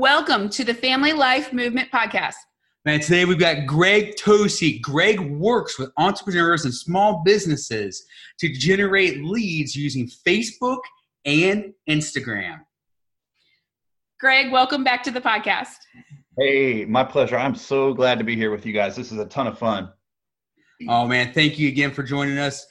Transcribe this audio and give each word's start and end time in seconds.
Welcome 0.00 0.48
to 0.52 0.64
the 0.64 0.72
Family 0.72 1.12
Life 1.12 1.52
Movement 1.52 1.90
Podcast. 1.92 2.36
Man, 2.86 3.00
today 3.00 3.26
we've 3.26 3.38
got 3.38 3.66
Greg 3.66 4.14
Tosi. 4.16 4.80
Greg 4.80 5.20
works 5.20 5.78
with 5.78 5.90
entrepreneurs 5.98 6.64
and 6.64 6.72
small 6.72 7.20
businesses 7.22 8.06
to 8.38 8.50
generate 8.50 9.22
leads 9.22 9.76
using 9.76 10.08
Facebook 10.26 10.78
and 11.26 11.74
Instagram. 11.86 12.60
Greg, 14.18 14.50
welcome 14.50 14.84
back 14.84 15.02
to 15.02 15.10
the 15.10 15.20
podcast. 15.20 15.76
Hey, 16.38 16.86
my 16.86 17.04
pleasure. 17.04 17.36
I'm 17.36 17.54
so 17.54 17.92
glad 17.92 18.16
to 18.20 18.24
be 18.24 18.36
here 18.36 18.50
with 18.50 18.64
you 18.64 18.72
guys. 18.72 18.96
This 18.96 19.12
is 19.12 19.18
a 19.18 19.26
ton 19.26 19.48
of 19.48 19.58
fun. 19.58 19.90
Oh, 20.88 21.06
man. 21.06 21.34
Thank 21.34 21.58
you 21.58 21.68
again 21.68 21.90
for 21.90 22.02
joining 22.02 22.38
us. 22.38 22.66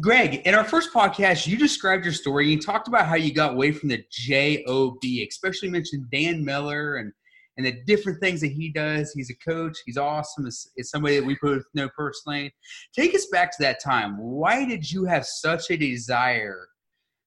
Greg, 0.00 0.42
in 0.46 0.54
our 0.54 0.64
first 0.64 0.92
podcast, 0.92 1.46
you 1.46 1.56
described 1.56 2.04
your 2.04 2.14
story. 2.14 2.48
You 2.48 2.60
talked 2.60 2.86
about 2.86 3.06
how 3.06 3.16
you 3.16 3.34
got 3.34 3.54
away 3.54 3.72
from 3.72 3.88
the 3.88 4.04
JOB, 4.10 5.00
especially 5.28 5.70
mentioned 5.70 6.06
Dan 6.10 6.44
Miller 6.44 6.96
and 6.96 7.12
and 7.58 7.66
the 7.66 7.82
different 7.86 8.18
things 8.20 8.40
that 8.40 8.52
he 8.52 8.70
does. 8.70 9.12
He's 9.12 9.30
a 9.30 9.50
coach. 9.50 9.76
He's 9.84 9.98
awesome. 9.98 10.46
It's, 10.46 10.70
it's 10.76 10.90
somebody 10.90 11.18
that 11.18 11.26
we 11.26 11.36
both 11.42 11.64
know 11.74 11.88
personally. 11.94 12.54
Take 12.96 13.14
us 13.14 13.26
back 13.26 13.50
to 13.50 13.62
that 13.62 13.82
time. 13.82 14.16
Why 14.18 14.64
did 14.64 14.90
you 14.90 15.04
have 15.04 15.26
such 15.26 15.70
a 15.70 15.76
desire 15.76 16.66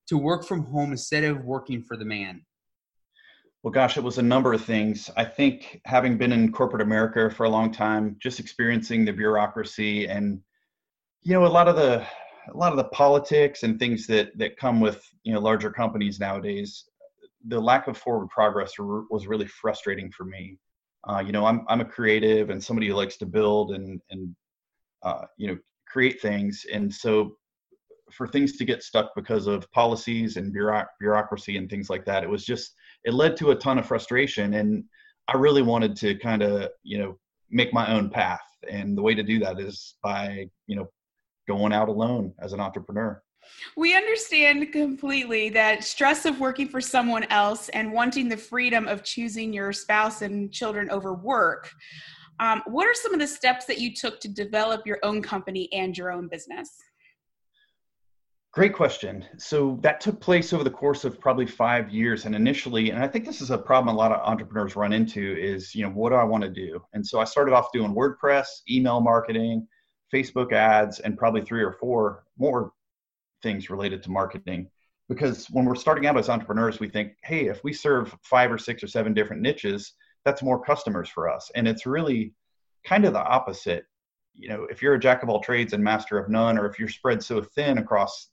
to 0.08 0.18
work 0.18 0.44
from 0.44 0.66
home 0.66 0.92
instead 0.92 1.24
of 1.26 1.46
working 1.46 1.84
for 1.84 1.96
the 1.96 2.06
man? 2.06 2.44
Well, 3.62 3.72
gosh, 3.72 3.98
it 3.98 4.04
was 4.04 4.18
a 4.18 4.24
number 4.24 4.54
of 4.54 4.64
things. 4.64 5.12
I 5.16 5.26
think 5.26 5.82
having 5.86 6.18
been 6.18 6.32
in 6.32 6.52
corporate 6.52 6.82
America 6.82 7.30
for 7.30 7.46
a 7.46 7.50
long 7.50 7.72
time, 7.72 8.16
just 8.20 8.40
experiencing 8.40 9.06
the 9.06 9.14
bureaucracy 9.14 10.08
and 10.08 10.42
you 11.22 11.34
know 11.34 11.46
a 11.46 11.48
lot 11.48 11.68
of 11.68 11.76
the 11.76 12.06
a 12.54 12.58
lot 12.58 12.72
of 12.72 12.78
the 12.78 12.86
politics 12.86 13.64
and 13.64 13.80
things 13.80 14.08
that 14.08 14.38
that 14.38 14.58
come 14.58 14.80
with 14.80 15.04
you 15.24 15.34
know 15.34 15.40
larger 15.40 15.72
companies 15.72 16.20
nowadays 16.20 16.86
the 17.48 17.60
lack 17.60 17.88
of 17.88 17.98
forward 17.98 18.30
progress 18.30 18.74
was 18.78 19.28
really 19.28 19.48
frustrating 19.48 20.12
for 20.12 20.26
me. 20.26 20.58
Uh, 21.08 21.22
you 21.26 21.32
know 21.32 21.46
I'm, 21.46 21.66
I'm 21.68 21.82
a 21.82 21.86
creative 21.86 22.50
and 22.50 22.64
somebody 22.64 22.88
who 22.88 22.96
likes 22.96 23.18
to 23.18 23.26
build 23.26 23.72
and 23.72 24.02
and 24.10 24.36
uh, 25.04 25.26
you 25.38 25.48
know 25.48 25.58
create 25.88 26.22
things. 26.22 26.66
And 26.74 26.94
so 26.94 27.38
for 28.12 28.28
things 28.28 28.58
to 28.58 28.66
get 28.66 28.84
stuck 28.84 29.14
because 29.16 29.48
of 29.48 29.72
policies 29.72 30.38
and 30.38 30.54
bureauc- 30.54 30.88
bureaucracy 31.00 31.58
and 31.58 31.70
things 31.70 31.90
like 31.90 32.06
that 32.06 32.24
it 32.24 32.30
was 32.30 32.46
just 32.46 32.74
it 33.04 33.14
led 33.14 33.38
to 33.38 33.52
a 33.52 33.56
ton 33.56 33.78
of 33.78 33.86
frustration. 33.86 34.56
And 34.56 34.84
i 35.28 35.36
really 35.36 35.64
wanted 35.64 35.96
to 35.98 36.16
kind 36.16 36.42
of 36.42 36.70
you 36.84 36.98
know 36.98 37.18
make 37.52 37.72
my 37.74 37.94
own 37.94 38.10
path. 38.10 38.42
And 38.68 38.98
the 38.98 39.02
way 39.04 39.14
to 39.14 39.24
do 39.24 39.38
that 39.40 39.60
is 39.60 39.96
by 40.02 40.50
you 40.66 40.76
know 40.76 40.88
going 41.48 41.74
out 41.74 41.90
alone 41.90 42.34
as 42.40 42.54
an 42.54 42.60
entrepreneur. 42.60 43.22
We 43.78 43.96
understand 43.96 44.72
completely 44.72 45.50
that 45.50 45.84
stress 45.84 46.26
of 46.26 46.40
working 46.40 46.68
for 46.68 46.82
someone 46.82 47.26
else 47.26 47.70
and 47.70 47.92
wanting 47.92 48.30
the 48.30 48.38
freedom 48.38 48.88
of 48.88 49.04
choosing 49.04 49.54
your 49.54 49.72
spouse 49.74 50.22
and 50.22 50.52
children 50.52 50.90
over 50.90 51.14
work. 51.14 51.70
Um, 52.40 52.64
what 52.66 52.88
are 52.88 52.94
some 52.94 53.14
of 53.14 53.20
the 53.20 53.28
steps 53.28 53.66
that 53.66 53.80
you 53.80 53.94
took 53.94 54.20
to 54.22 54.28
develop 54.28 54.86
your 54.86 55.00
own 55.04 55.22
company 55.22 55.72
and 55.72 55.98
your 55.98 56.12
own 56.12 56.28
business? 56.28 56.72
Great 58.52 58.74
question. 58.74 59.26
So 59.38 59.78
that 59.82 60.00
took 60.00 60.22
place 60.22 60.54
over 60.54 60.64
the 60.64 60.70
course 60.70 61.04
of 61.04 61.20
probably 61.20 61.46
five 61.46 61.90
years. 61.90 62.26
And 62.26 62.34
initially, 62.34 62.90
and 62.90 63.04
I 63.04 63.08
think 63.08 63.26
this 63.26 63.42
is 63.42 63.52
a 63.52 63.58
problem 63.58 63.94
a 63.94 63.98
lot 63.98 64.14
of 64.14 64.22
entrepreneurs 64.26 64.78
run 64.78 64.94
into 64.94 65.36
is, 65.38 65.76
you 65.76 65.84
know, 65.84 65.90
what 65.90 66.12
do 66.12 66.16
I 66.16 66.24
want 66.24 66.44
to 66.44 66.50
do? 66.50 66.82
And 66.94 67.06
so 67.06 67.20
I 67.20 67.26
started 67.26 67.54
off 67.54 67.74
doing 67.74 67.94
WordPress, 67.94 68.46
email 68.70 69.02
marketing, 69.02 69.68
Facebook 70.14 70.54
ads, 70.54 71.00
and 71.00 71.18
probably 71.18 71.42
three 71.42 71.64
or 71.64 71.74
four 71.74 72.24
more 72.38 72.72
things 73.44 73.70
related 73.70 74.04
to 74.04 74.12
marketing. 74.12 74.70
Because 75.08 75.48
when 75.52 75.66
we're 75.66 75.76
starting 75.76 76.08
out 76.08 76.18
as 76.18 76.30
entrepreneurs, 76.30 76.80
we 76.80 76.90
think, 76.90 77.14
hey, 77.24 77.46
if 77.46 77.64
we 77.64 77.74
serve 77.74 78.16
five 78.24 78.52
or 78.52 78.58
six 78.58 78.84
or 78.84 78.88
seven 78.88 79.14
different 79.14 79.42
niches, 79.42 79.94
that's 80.24 80.42
more 80.42 80.64
customers 80.64 81.10
for 81.10 81.30
us. 81.30 81.52
And 81.54 81.68
it's 81.68 81.86
really 81.86 82.34
kind 82.84 83.06
of 83.06 83.14
the 83.14 83.24
opposite. 83.24 83.86
You 84.34 84.50
know, 84.50 84.66
if 84.70 84.82
you're 84.82 84.96
a 84.96 85.00
jack 85.00 85.22
of 85.22 85.30
all 85.30 85.42
trades 85.42 85.74
and 85.74 85.84
master 85.84 86.18
of 86.18 86.30
none, 86.30 86.58
or 86.58 86.66
if 86.66 86.80
you're 86.80 86.90
spread 86.90 87.22
so 87.22 87.42
thin 87.42 87.78
across 87.78 88.30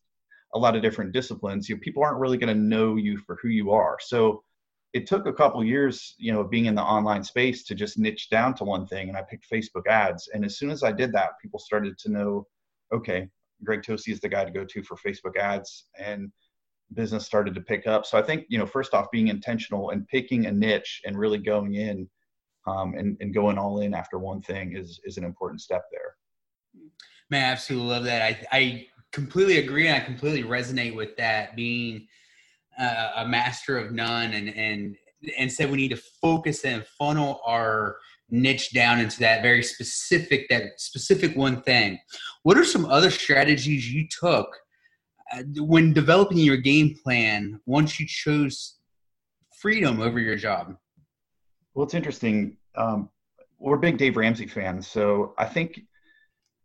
a 0.55 0.59
lot 0.59 0.75
of 0.75 0.83
different 0.83 1.13
disciplines, 1.13 1.69
you 1.69 1.75
know, 1.75 1.81
people 1.83 2.03
aren't 2.03 2.21
really 2.21 2.39
going 2.39 2.55
to 2.55 2.61
know 2.63 2.97
you 2.97 3.19
for 3.19 3.39
who 3.43 3.49
you 3.49 3.71
are. 3.71 3.99
So 4.01 4.43
it 4.93 5.07
took 5.07 5.27
a 5.27 5.33
couple 5.33 5.65
years, 5.65 6.15
you 6.19 6.33
know, 6.33 6.45
being 6.45 6.67
in 6.67 6.75
the 6.75 6.83
online 6.83 7.25
space 7.25 7.65
to 7.65 7.75
just 7.75 7.99
niche 7.99 8.29
down 8.29 8.55
to 8.55 8.65
one 8.65 8.87
thing. 8.87 9.09
And 9.09 9.17
I 9.17 9.23
picked 9.23 9.49
Facebook 9.49 9.87
ads. 9.87 10.29
And 10.35 10.45
as 10.45 10.59
soon 10.59 10.71
as 10.71 10.83
I 10.83 10.93
did 10.93 11.13
that, 11.13 11.41
people 11.41 11.59
started 11.59 11.97
to 11.99 12.11
know, 12.11 12.47
okay, 12.93 13.29
Greg 13.65 13.81
Tosi 13.81 14.13
is 14.13 14.21
the 14.21 14.29
guy 14.29 14.45
to 14.45 14.51
go 14.51 14.65
to 14.67 14.83
for 14.83 14.97
Facebook 14.97 15.37
ads. 15.39 15.87
And 15.99 16.31
business 16.93 17.25
started 17.25 17.55
to 17.55 17.63
pick 17.63 17.87
up. 17.87 18.05
So 18.05 18.19
I 18.19 18.23
think, 18.23 18.45
you 18.51 18.59
know, 18.59 18.67
first 18.67 18.93
off, 18.93 19.11
being 19.11 19.29
intentional 19.29 19.91
and 19.91 20.07
picking 20.09 20.45
a 20.45 20.53
niche 20.53 21.01
and 21.07 21.19
really 21.19 21.39
going 21.39 21.75
in 21.75 22.07
um, 22.67 22.95
and, 22.95 23.17
and 23.21 23.33
going 23.33 23.57
all 23.57 23.81
in 23.81 23.95
after 23.95 24.19
one 24.19 24.43
thing 24.43 24.77
is, 24.77 25.01
is 25.05 25.17
an 25.17 25.25
important 25.25 25.63
step 25.63 25.85
there. 25.91 26.17
Man, 27.31 27.49
I 27.49 27.53
absolutely 27.53 27.89
love 27.89 28.05
that. 28.05 28.21
I, 28.21 28.47
I 28.53 28.87
completely 29.11 29.57
agree. 29.57 29.89
And 29.89 29.97
I 29.97 30.05
completely 30.05 30.43
resonate 30.43 30.95
with 30.95 31.17
that 31.17 31.57
being– 31.57 32.09
uh, 32.79 33.11
a 33.17 33.27
master 33.27 33.79
of 33.79 33.93
none 33.93 34.33
and 34.33 34.49
and 34.49 34.97
instead 35.39 35.71
we 35.71 35.77
need 35.77 35.91
to 35.91 36.03
focus 36.21 36.65
and 36.65 36.85
funnel 36.99 37.41
our 37.47 37.99
niche 38.31 38.73
down 38.73 38.99
into 38.99 39.21
that 39.21 39.43
very 39.43 39.63
specific 39.63 40.49
that 40.49 40.63
specific 40.79 41.37
one 41.37 41.63
thing. 41.63 41.99
What 42.43 42.59
are 42.59 42.65
some 42.65 42.87
other 42.87 43.11
strategies 43.11 43.93
you 43.93 44.07
took 44.09 44.49
uh, 45.33 45.43
when 45.59 45.93
developing 45.93 46.39
your 46.39 46.57
game 46.57 46.97
plan 47.03 47.61
once 47.67 48.01
you 48.01 48.07
chose 48.07 48.79
freedom 49.61 50.01
over 50.01 50.19
your 50.19 50.37
job? 50.37 50.77
Well 51.75 51.85
it's 51.85 51.95
interesting. 51.95 52.57
Um, 52.75 53.11
we're 53.63 53.77
big 53.77 53.97
dave 53.97 54.17
ramsey 54.17 54.47
fans 54.47 54.87
so 54.89 55.35
i 55.39 55.45
think 55.45 55.81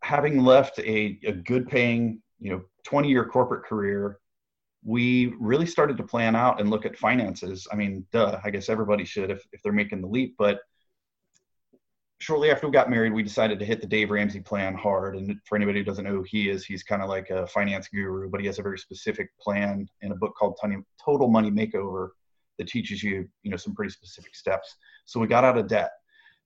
having 0.02 0.44
left 0.44 0.78
a, 0.80 1.18
a 1.24 1.32
good 1.32 1.68
paying 1.68 2.20
you 2.40 2.50
know 2.50 2.60
20 2.84 3.08
year 3.08 3.24
corporate 3.24 3.64
career 3.64 4.18
we 4.84 5.34
really 5.40 5.66
started 5.66 5.96
to 5.96 6.04
plan 6.04 6.36
out 6.36 6.60
and 6.60 6.70
look 6.70 6.86
at 6.86 6.96
finances. 6.96 7.66
I 7.72 7.76
mean, 7.76 8.06
duh, 8.12 8.40
I 8.44 8.50
guess 8.50 8.68
everybody 8.68 9.04
should 9.04 9.30
if, 9.30 9.44
if 9.52 9.62
they're 9.62 9.72
making 9.72 10.00
the 10.00 10.06
leap. 10.06 10.36
But 10.38 10.60
shortly 12.20 12.50
after 12.50 12.66
we 12.66 12.72
got 12.72 12.90
married, 12.90 13.12
we 13.12 13.22
decided 13.22 13.58
to 13.58 13.64
hit 13.64 13.80
the 13.80 13.86
Dave 13.86 14.10
Ramsey 14.10 14.40
plan 14.40 14.74
hard. 14.74 15.16
And 15.16 15.36
for 15.44 15.56
anybody 15.56 15.80
who 15.80 15.84
doesn't 15.84 16.04
know 16.04 16.12
who 16.12 16.24
he 16.24 16.48
is, 16.48 16.64
he's 16.64 16.82
kind 16.82 17.02
of 17.02 17.08
like 17.08 17.30
a 17.30 17.46
finance 17.48 17.88
guru, 17.88 18.30
but 18.30 18.40
he 18.40 18.46
has 18.46 18.58
a 18.58 18.62
very 18.62 18.78
specific 18.78 19.30
plan 19.38 19.88
in 20.02 20.12
a 20.12 20.16
book 20.16 20.34
called 20.36 20.58
Total 21.04 21.28
Money 21.28 21.50
Makeover 21.50 22.10
that 22.58 22.68
teaches 22.68 23.02
you, 23.02 23.28
you 23.42 23.50
know, 23.50 23.56
some 23.56 23.74
pretty 23.74 23.92
specific 23.92 24.34
steps. 24.34 24.76
So 25.04 25.20
we 25.20 25.26
got 25.26 25.44
out 25.44 25.58
of 25.58 25.68
debt. 25.68 25.90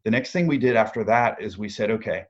The 0.04 0.10
next 0.10 0.32
thing 0.32 0.46
we 0.46 0.58
did 0.58 0.76
after 0.76 1.04
that 1.04 1.40
is 1.40 1.58
we 1.58 1.68
said, 1.68 1.90
okay, 1.90 2.24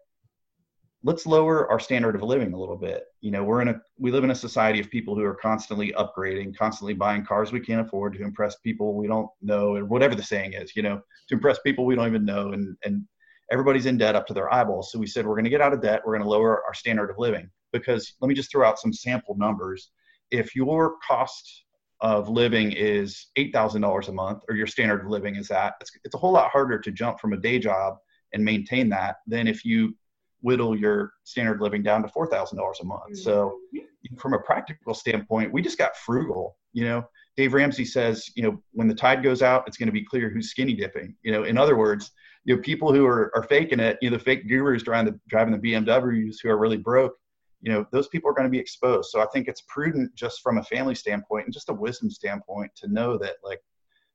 let's 1.04 1.26
lower 1.26 1.68
our 1.70 1.80
standard 1.80 2.14
of 2.14 2.22
living 2.22 2.52
a 2.52 2.58
little 2.58 2.76
bit. 2.76 3.04
You 3.20 3.30
know, 3.30 3.42
we're 3.42 3.60
in 3.60 3.68
a 3.68 3.80
we 3.98 4.10
live 4.10 4.24
in 4.24 4.30
a 4.30 4.34
society 4.34 4.80
of 4.80 4.90
people 4.90 5.14
who 5.14 5.24
are 5.24 5.34
constantly 5.34 5.92
upgrading, 5.92 6.56
constantly 6.56 6.94
buying 6.94 7.24
cars 7.24 7.52
we 7.52 7.60
can't 7.60 7.84
afford 7.84 8.14
to 8.14 8.22
impress 8.22 8.56
people 8.56 8.94
we 8.94 9.06
don't 9.06 9.28
know, 9.40 9.74
or 9.74 9.84
whatever 9.84 10.14
the 10.14 10.22
saying 10.22 10.52
is. 10.54 10.76
You 10.76 10.82
know, 10.82 11.00
to 11.28 11.34
impress 11.34 11.58
people 11.60 11.84
we 11.84 11.96
don't 11.96 12.06
even 12.06 12.24
know, 12.24 12.52
and 12.52 12.76
and 12.84 13.04
everybody's 13.50 13.86
in 13.86 13.98
debt 13.98 14.16
up 14.16 14.26
to 14.28 14.34
their 14.34 14.52
eyeballs. 14.52 14.92
So 14.92 14.98
we 14.98 15.06
said 15.06 15.26
we're 15.26 15.34
going 15.34 15.44
to 15.44 15.50
get 15.50 15.60
out 15.60 15.72
of 15.72 15.82
debt. 15.82 16.02
We're 16.04 16.14
going 16.16 16.24
to 16.24 16.30
lower 16.30 16.64
our 16.64 16.74
standard 16.74 17.10
of 17.10 17.18
living 17.18 17.50
because 17.72 18.14
let 18.20 18.28
me 18.28 18.34
just 18.34 18.50
throw 18.50 18.66
out 18.66 18.78
some 18.78 18.92
sample 18.92 19.36
numbers. 19.36 19.90
If 20.30 20.54
your 20.54 20.96
cost 21.06 21.64
of 22.00 22.28
living 22.28 22.72
is 22.72 23.28
eight 23.36 23.52
thousand 23.52 23.82
dollars 23.82 24.08
a 24.08 24.12
month, 24.12 24.42
or 24.48 24.54
your 24.54 24.66
standard 24.66 25.00
of 25.00 25.08
living 25.08 25.36
is 25.36 25.48
that, 25.48 25.74
it's, 25.80 25.90
it's 26.04 26.14
a 26.14 26.18
whole 26.18 26.32
lot 26.32 26.50
harder 26.50 26.78
to 26.78 26.90
jump 26.92 27.18
from 27.20 27.32
a 27.32 27.36
day 27.36 27.58
job 27.58 27.96
and 28.32 28.44
maintain 28.44 28.88
that 28.88 29.16
than 29.26 29.46
if 29.46 29.64
you 29.64 29.94
whittle 30.42 30.76
your 30.76 31.12
standard 31.24 31.60
living 31.60 31.82
down 31.82 32.02
to 32.02 32.08
four 32.08 32.26
thousand 32.26 32.58
dollars 32.58 32.78
a 32.82 32.84
month. 32.84 33.16
So, 33.18 33.58
mm-hmm. 33.74 34.16
from 34.16 34.34
a 34.34 34.38
practical 34.40 34.94
standpoint, 34.94 35.52
we 35.52 35.62
just 35.62 35.78
got 35.78 35.96
frugal. 35.96 36.56
You 36.72 36.84
know, 36.84 37.04
Dave 37.36 37.54
Ramsey 37.54 37.84
says, 37.84 38.28
you 38.36 38.42
know, 38.42 38.62
when 38.72 38.88
the 38.88 38.94
tide 38.94 39.22
goes 39.22 39.42
out, 39.42 39.64
it's 39.66 39.76
going 39.76 39.88
to 39.88 39.92
be 39.92 40.04
clear 40.04 40.28
who's 40.30 40.50
skinny 40.50 40.74
dipping. 40.74 41.14
You 41.22 41.32
know, 41.32 41.44
in 41.44 41.56
other 41.58 41.76
words, 41.76 42.10
you 42.44 42.56
know, 42.56 42.62
people 42.62 42.92
who 42.92 43.06
are, 43.06 43.30
are 43.34 43.44
faking 43.44 43.80
it, 43.80 43.98
you 44.02 44.10
know, 44.10 44.16
the 44.16 44.22
fake 44.22 44.48
gurus 44.48 44.82
driving 44.82 45.12
the 45.12 45.20
driving 45.28 45.58
the 45.58 45.72
BMWs 45.72 46.36
who 46.42 46.50
are 46.50 46.58
really 46.58 46.76
broke. 46.76 47.14
you 47.62 47.72
know 47.72 47.86
those 47.92 48.08
people 48.08 48.28
are 48.28 48.34
going 48.34 48.46
to 48.50 48.50
be 48.50 48.58
exposed 48.58 49.10
so 49.10 49.20
i 49.20 49.26
think 49.32 49.46
it's 49.46 49.62
prudent 49.68 50.12
just 50.16 50.40
from 50.42 50.58
a 50.58 50.64
family 50.64 50.96
standpoint 50.96 51.44
and 51.44 51.54
just 51.54 51.68
a 51.68 51.72
wisdom 51.72 52.10
standpoint 52.10 52.70
to 52.74 52.88
know 52.88 53.16
that 53.16 53.36
like 53.44 53.60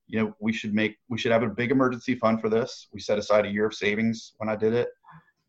you 0.08 0.20
know 0.20 0.34
we 0.40 0.52
should 0.52 0.74
make 0.74 0.98
we 1.10 1.18
should 1.18 1.32
have 1.32 1.44
a 1.44 1.48
big 1.48 1.72
emergency 1.72 2.16
fund 2.16 2.42
for 2.42 2.50
this 2.50 2.88
we 2.92 3.00
set 3.00 3.18
aside 3.18 3.46
a 3.46 3.50
year 3.50 3.66
of 3.68 3.74
savings 3.74 4.34
when 4.38 4.50
i 4.50 4.56
did 4.56 4.74
it 4.74 4.90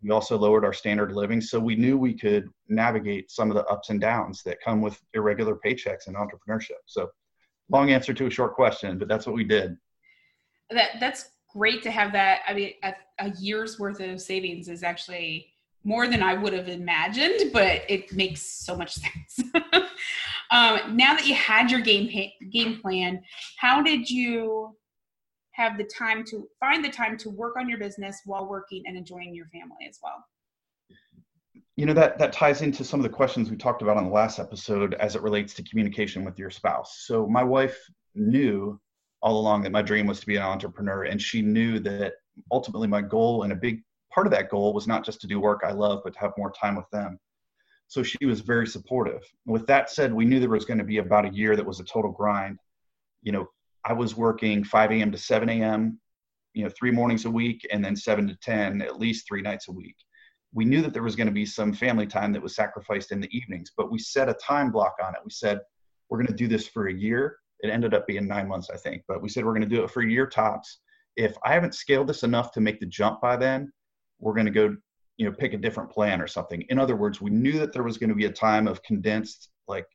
we 0.03 0.11
also 0.11 0.39
lowered 0.39 0.65
our 0.65 0.73
standard 0.73 1.13
living 1.13 1.41
so 1.41 1.59
we 1.59 1.77
knew 1.77 1.99
we 1.99 2.15
could 2.15 2.49
navigate 2.69 3.31
some 3.31 3.51
of 3.51 3.57
the 3.57 3.65
ups 3.67 3.91
and 3.91 4.01
downs 4.01 4.43
that 4.45 4.61
come 4.65 4.81
with 4.81 5.01
irregular 5.15 5.59
paychecks 5.65 6.07
and 6.07 6.17
entrepreneurship. 6.17 6.81
So 6.87 7.09
long 7.71 7.91
answer 7.91 8.15
to 8.15 8.27
a 8.27 8.31
short 8.31 8.55
question 8.55 8.99
but 8.99 9.09
that's 9.09 9.27
what 9.27 9.35
we 9.35 9.45
did. 9.45 9.77
That 10.71 10.91
that's 11.01 11.31
great 11.53 11.83
to 11.83 11.91
have 11.91 12.13
that. 12.13 12.41
I 12.47 12.55
mean 12.55 12.73
a, 12.83 12.95
a 13.19 13.31
year's 13.39 13.79
worth 13.79 14.01
of 14.01 14.21
savings 14.21 14.69
is 14.69 14.83
actually 14.83 15.53
more 15.85 16.07
than 16.07 16.23
I 16.23 16.35
would 16.35 16.53
have 16.53 16.69
imagined, 16.69 17.53
but 17.53 17.83
it 17.89 18.13
makes 18.13 18.43
so 18.43 18.77
much 18.77 18.95
sense. 19.35 19.53
um, 20.51 20.97
now 20.97 21.15
that 21.15 21.27
you 21.27 21.35
had 21.35 21.71
your 21.71 21.81
game 21.81 22.31
game 22.51 22.81
plan, 22.81 23.23
how 23.57 23.83
did 23.83 24.09
you 24.09 24.77
have 25.59 25.77
the 25.77 25.85
time 25.85 26.25
to 26.25 26.49
find 26.61 26.85
the 26.85 26.89
time 26.89 27.19
to 27.19 27.31
work 27.31 27.57
on 27.57 27.69
your 27.69 27.79
business 27.79 28.21
while 28.25 28.47
working 28.49 28.85
and 28.87 28.97
enjoying 28.97 29.35
your 29.35 29.47
family 29.47 29.87
as 29.89 29.99
well? 30.03 30.25
You 31.77 31.87
know 31.87 31.95
that 31.95 32.19
that 32.19 32.33
ties 32.33 32.63
into 32.63 32.85
some 32.85 33.01
of 33.01 33.05
the 33.05 33.17
questions 33.17 33.51
we 33.51 33.57
talked 33.57 33.83
about 33.83 33.97
on 33.97 34.05
the 34.05 34.11
last 34.11 34.39
episode 34.39 34.95
as 34.95 35.17
it 35.17 35.23
relates 35.23 35.55
to 35.55 35.63
communication 35.65 36.25
with 36.25 36.39
your 36.39 36.51
spouse. 36.51 37.05
So 37.07 37.27
my 37.27 37.43
wife 37.43 37.79
knew 38.15 38.81
all 39.21 39.39
along 39.41 39.63
that 39.65 39.73
my 39.73 39.83
dream 39.83 40.07
was 40.07 40.21
to 40.21 40.27
be 40.27 40.37
an 40.37 40.43
entrepreneur, 40.43 41.05
and 41.05 41.21
she 41.21 41.43
knew 41.43 41.81
that 41.81 42.15
ultimately 42.53 42.87
my 42.87 43.03
goal 43.03 43.43
and 43.43 43.53
a 43.53 43.57
big 43.57 43.83
part 44.13 44.27
of 44.27 44.33
that 44.33 44.49
goal 44.49 44.73
was 44.73 44.87
not 44.87 45.05
just 45.05 45.21
to 45.21 45.27
do 45.27 45.41
work 45.41 45.63
I 45.65 45.73
love, 45.73 46.03
but 46.05 46.15
to 46.15 46.21
have 46.21 46.33
more 46.39 46.53
time 46.53 46.77
with 46.77 46.89
them. 46.91 47.19
So 47.89 48.03
she 48.03 48.27
was 48.27 48.41
very 48.41 48.67
supportive. 48.67 49.23
With 49.47 49.67
that 49.67 49.91
said, 49.91 50.13
we 50.13 50.25
knew 50.25 50.39
there 50.39 50.49
was 50.49 50.65
going 50.65 50.79
to 50.79 50.85
be 50.85 50.99
about 50.99 51.25
a 51.27 51.35
year 51.35 51.57
that 51.57 51.67
was 51.67 51.81
a 51.81 51.85
total 51.85 52.13
grind. 52.13 52.59
You 53.23 53.33
know, 53.33 53.49
I 53.89 53.95
was 53.95 54.15
working 54.15 54.65
5 54.65 54.93
a.m. 54.93 55.11
to 55.11 55.19
7 55.19 55.49
a.m., 55.49 55.99
you 56.53 56.65
know, 56.65 56.71
three 56.71 56.91
mornings 56.91 57.25
a 57.25 57.31
week, 57.31 57.67
and 57.73 57.83
then 57.83 57.97
7 57.97 58.29
to 58.29 58.37
10, 58.37 58.83
at 58.83 59.01
least 59.01 59.27
three 59.27 59.41
nights 59.41 59.69
a 59.69 59.73
week. 59.73 59.97
We 60.53 60.67
knew 60.67 60.83
that 60.83 60.93
there 60.93 61.03
was 61.03 61.17
going 61.17 61.27
to 61.27 61.33
be 61.33 61.47
some 61.47 61.73
family 61.73 62.07
time 62.07 62.33
that 62.33 62.43
was 62.43 62.55
sacrificed 62.55 63.13
in 63.13 63.21
the 63.21 63.35
evenings, 63.35 63.73
but 63.77 63.91
we 63.91 63.99
set 63.99 64.29
a 64.29 64.35
time 64.35 64.71
block 64.71 64.97
on 65.03 65.15
it. 65.15 65.21
We 65.25 65.31
said, 65.31 65.61
we're 66.09 66.19
going 66.19 66.27
to 66.29 66.35
do 66.35 66.49
this 66.49 66.69
for 66.69 66.89
a 66.89 66.93
year. 66.93 67.39
It 67.61 67.71
ended 67.71 67.95
up 67.95 68.07
being 68.07 68.27
nine 68.27 68.49
months, 68.49 68.71
I 68.71 68.77
think, 68.77 69.03
but 69.09 69.23
we 69.23 69.29
said 69.29 69.45
we're 69.45 69.53
going 69.55 69.69
to 69.69 69.75
do 69.75 69.83
it 69.85 69.91
for 69.91 70.03
a 70.03 70.09
year 70.09 70.27
tops. 70.27 70.81
If 71.17 71.37
I 71.45 71.53
haven't 71.55 71.75
scaled 71.75 72.09
this 72.09 72.23
enough 72.23 72.53
to 72.53 72.61
make 72.61 72.81
the 72.81 72.87
jump 72.87 73.21
by 73.21 73.37
then, 73.37 73.73
we're 74.21 74.35
going 74.35 74.47
to 74.47 74.53
go 74.53 74.77
you 75.17 75.27
know 75.27 75.33
pick 75.33 75.53
a 75.53 75.59
different 75.59 75.91
plan 75.91 76.21
or 76.21 76.27
something 76.27 76.63
in 76.69 76.79
other 76.79 76.97
words 76.97 77.21
we 77.21 77.31
knew 77.31 77.59
that 77.59 77.73
there 77.73 77.83
was 77.83 77.99
going 77.99 78.09
to 78.09 78.15
be 78.15 78.27
a 78.27 78.33
time 78.33 78.67
of 78.67 78.83
condensed 78.83 79.51
like 79.67 79.87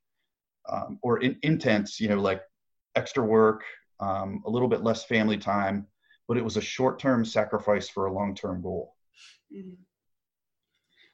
um, 0.69 0.99
or 1.01 1.19
in, 1.19 1.37
intense 1.43 1.99
you 1.99 2.09
know 2.09 2.19
like 2.19 2.41
extra 2.95 3.23
work 3.23 3.63
um, 3.99 4.41
a 4.45 4.49
little 4.49 4.67
bit 4.67 4.83
less 4.83 5.03
family 5.05 5.37
time 5.37 5.87
but 6.27 6.37
it 6.37 6.43
was 6.43 6.57
a 6.57 6.61
short-term 6.61 7.25
sacrifice 7.25 7.89
for 7.89 8.05
a 8.05 8.13
long-term 8.13 8.61
goal 8.61 8.95
mm-hmm. 9.53 9.73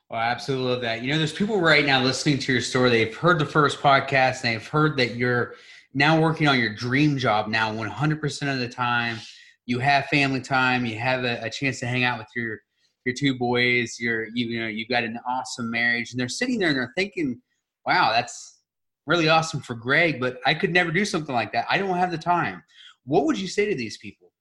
well, 0.10 0.20
I 0.20 0.26
absolutely 0.26 0.72
love 0.72 0.82
that. 0.82 1.02
You 1.04 1.12
know, 1.12 1.18
there's 1.18 1.34
people 1.34 1.60
right 1.60 1.86
now 1.86 2.02
listening 2.02 2.40
to 2.40 2.54
your 2.54 2.62
story. 2.62 2.90
They've 2.90 3.16
heard 3.16 3.40
the 3.40 3.46
first 3.46 3.80
podcast 3.80 4.44
and 4.44 4.54
they've 4.54 4.68
heard 4.68 4.98
that 4.98 5.16
you're 5.16 5.56
now 5.94 6.20
working 6.20 6.48
on 6.48 6.60
your 6.60 6.74
dream 6.74 7.18
job 7.18 7.48
now 7.48 7.72
100% 7.74 8.54
of 8.54 8.60
the 8.60 8.70
time. 8.70 9.18
You 9.66 9.80
have 9.80 10.06
family 10.06 10.42
time. 10.42 10.86
You 10.86 10.98
have 11.00 11.24
a, 11.24 11.40
a 11.44 11.50
chance 11.50 11.80
to 11.82 11.88
hang 11.88 12.04
out 12.04 12.18
with 12.18 12.28
your 12.36 12.60
your 13.06 13.16
two 13.16 13.38
boys, 13.38 13.98
you're 14.00 14.28
you, 14.34 14.48
you 14.48 14.62
know 14.62 14.68
you've 14.68 14.90
got 14.90 15.04
an 15.04 15.20
awesome 15.28 15.72
marriage, 15.72 16.12
and 16.12 16.20
they're 16.20 16.30
sitting 16.30 16.60
there 16.60 16.70
and 16.70 16.78
they're 16.78 16.94
thinking, 16.96 17.42
"Wow, 17.86 18.12
that's 18.12 18.59
really 19.06 19.30
awesome 19.30 19.62
for 19.62 19.76
Greg, 19.76 20.20
but 20.20 20.40
I 20.46 20.54
could 20.54 20.72
never 20.72 20.92
do 20.92 21.06
something 21.06 21.36
like 21.36 21.52
that. 21.54 21.66
I 21.70 21.78
don't 21.78 21.98
have 21.98 22.12
the 22.12 22.18
time." 22.18 22.64
What 23.06 23.26
would 23.26 23.40
you 23.40 23.48
say 23.48 23.68
to 23.70 23.76
these 23.76 23.98
people? 23.98 24.32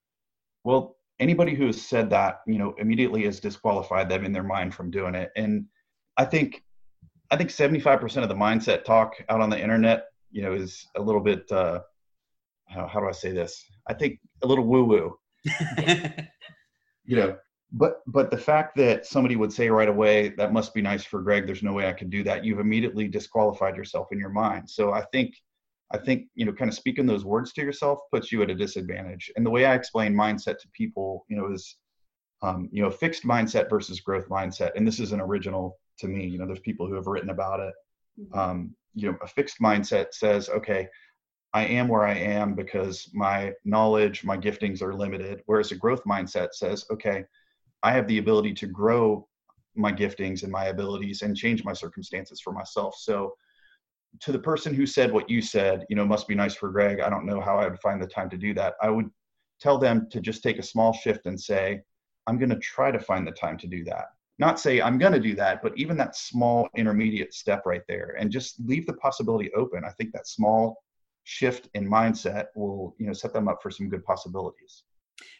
Well, 0.63 0.97
anybody 1.19 1.55
who 1.55 1.65
has 1.67 1.81
said 1.81 2.09
that, 2.11 2.41
you 2.47 2.57
know, 2.57 2.73
immediately 2.77 3.23
has 3.25 3.39
disqualified 3.39 4.09
them 4.09 4.25
in 4.25 4.31
their 4.31 4.43
mind 4.43 4.73
from 4.73 4.91
doing 4.91 5.15
it. 5.15 5.31
And 5.35 5.65
I 6.17 6.25
think 6.25 6.63
I 7.31 7.37
think 7.37 7.51
75% 7.51 8.23
of 8.23 8.29
the 8.29 8.35
mindset 8.35 8.83
talk 8.83 9.13
out 9.29 9.41
on 9.41 9.51
the 9.51 9.61
internet, 9.61 10.05
you 10.31 10.41
know, 10.41 10.53
is 10.53 10.87
a 10.95 11.01
little 11.01 11.21
bit 11.21 11.51
uh 11.51 11.81
how, 12.67 12.87
how 12.87 12.99
do 12.99 13.07
I 13.07 13.11
say 13.11 13.31
this? 13.31 13.65
I 13.87 13.93
think 13.93 14.19
a 14.43 14.47
little 14.47 14.65
woo 14.65 14.83
woo. 14.83 15.17
you 17.05 17.15
know, 17.15 17.37
but 17.71 18.01
but 18.07 18.31
the 18.31 18.37
fact 18.37 18.75
that 18.77 19.05
somebody 19.05 19.35
would 19.35 19.53
say 19.53 19.69
right 19.69 19.89
away 19.89 20.29
that 20.29 20.53
must 20.53 20.73
be 20.73 20.81
nice 20.81 21.03
for 21.03 21.21
greg. 21.21 21.45
There's 21.45 21.63
no 21.63 21.73
way 21.73 21.87
i 21.87 21.93
could 21.93 22.09
do 22.09 22.23
that 22.23 22.43
you've 22.43 22.59
immediately 22.59 23.07
disqualified 23.07 23.75
yourself 23.75 24.07
in 24.11 24.19
your 24.19 24.29
mind. 24.29 24.69
So 24.69 24.91
i 24.91 25.03
think 25.11 25.35
i 25.91 25.97
think 25.97 26.27
you 26.35 26.45
know 26.45 26.53
kind 26.53 26.69
of 26.69 26.75
speaking 26.75 27.05
those 27.05 27.25
words 27.25 27.53
to 27.53 27.61
yourself 27.61 27.99
puts 28.11 28.31
you 28.31 28.41
at 28.41 28.49
a 28.49 28.55
disadvantage. 28.55 29.31
And 29.35 29.45
the 29.45 29.51
way 29.51 29.65
i 29.65 29.75
explain 29.75 30.13
mindset 30.13 30.57
to 30.59 30.67
people 30.73 31.25
you 31.29 31.37
know 31.37 31.51
is 31.51 31.75
um, 32.41 32.69
you 32.71 32.81
know 32.81 32.89
fixed 32.89 33.23
mindset 33.23 33.69
versus 33.69 33.99
growth 33.99 34.29
mindset. 34.29 34.71
And 34.75 34.87
this 34.87 34.99
is 34.99 35.11
an 35.11 35.21
original 35.21 35.77
to 35.99 36.07
me 36.07 36.25
you 36.25 36.39
know 36.39 36.47
there's 36.47 36.59
people 36.59 36.87
who 36.87 36.95
have 36.95 37.07
written 37.07 37.29
about 37.29 37.59
it. 37.59 37.73
Mm-hmm. 38.19 38.39
um, 38.39 38.75
you 38.95 39.11
know 39.11 39.17
a 39.21 39.27
fixed 39.27 39.59
mindset 39.61 40.13
says 40.13 40.49
okay 40.49 40.87
I 41.53 41.65
am 41.65 41.87
where 41.87 42.05
I 42.05 42.13
am 42.13 42.53
because 42.53 43.09
my 43.13 43.53
knowledge, 43.65 44.23
my 44.23 44.37
giftings 44.37 44.83
are 44.83 44.93
limited. 44.93 45.41
Whereas 45.47 45.71
a 45.71 45.75
growth 45.75 46.03
mindset 46.03 46.53
says, 46.53 46.85
okay, 46.91 47.25
I 47.83 47.91
have 47.91 48.07
the 48.07 48.17
ability 48.17 48.53
to 48.55 48.67
grow 48.67 49.27
my 49.75 49.91
giftings 49.91 50.43
and 50.43 50.51
my 50.51 50.65
abilities 50.65 51.21
and 51.21 51.35
change 51.35 51.63
my 51.63 51.73
circumstances 51.73 52.41
for 52.41 52.51
myself. 52.51 52.95
So 52.95 53.33
to 54.21 54.31
the 54.31 54.39
person 54.39 54.73
who 54.73 54.85
said 54.85 55.11
what 55.11 55.29
you 55.29 55.41
said, 55.41 55.85
you 55.89 55.95
know, 55.95 56.05
must 56.05 56.27
be 56.27 56.35
nice 56.35 56.55
for 56.55 56.69
Greg. 56.69 56.99
I 56.99 57.09
don't 57.09 57.25
know 57.25 57.39
how 57.39 57.57
I 57.57 57.67
would 57.67 57.79
find 57.79 58.01
the 58.01 58.07
time 58.07 58.29
to 58.31 58.37
do 58.37 58.53
that. 58.55 58.73
I 58.81 58.89
would 58.89 59.09
tell 59.61 59.77
them 59.77 60.07
to 60.11 60.19
just 60.19 60.43
take 60.43 60.57
a 60.57 60.63
small 60.63 60.93
shift 60.93 61.25
and 61.25 61.39
say, 61.39 61.81
I'm 62.27 62.37
going 62.37 62.49
to 62.49 62.57
try 62.57 62.91
to 62.91 62.99
find 62.99 63.25
the 63.25 63.31
time 63.31 63.57
to 63.59 63.67
do 63.67 63.83
that. 63.85 64.07
Not 64.39 64.59
say 64.59 64.81
I'm 64.81 64.97
going 64.97 65.13
to 65.13 65.19
do 65.19 65.35
that, 65.35 65.61
but 65.61 65.77
even 65.77 65.97
that 65.97 66.15
small 66.15 66.69
intermediate 66.75 67.33
step 67.33 67.63
right 67.65 67.81
there 67.87 68.15
and 68.17 68.31
just 68.31 68.55
leave 68.65 68.87
the 68.87 68.93
possibility 68.93 69.51
open. 69.53 69.83
I 69.85 69.91
think 69.91 70.13
that 70.13 70.27
small 70.27 70.81
shift 71.23 71.69
in 71.73 71.89
mindset 71.89 72.45
will, 72.55 72.95
you 72.97 73.07
know, 73.07 73.13
set 73.13 73.33
them 73.33 73.47
up 73.47 73.61
for 73.61 73.69
some 73.69 73.89
good 73.89 74.03
possibilities. 74.05 74.83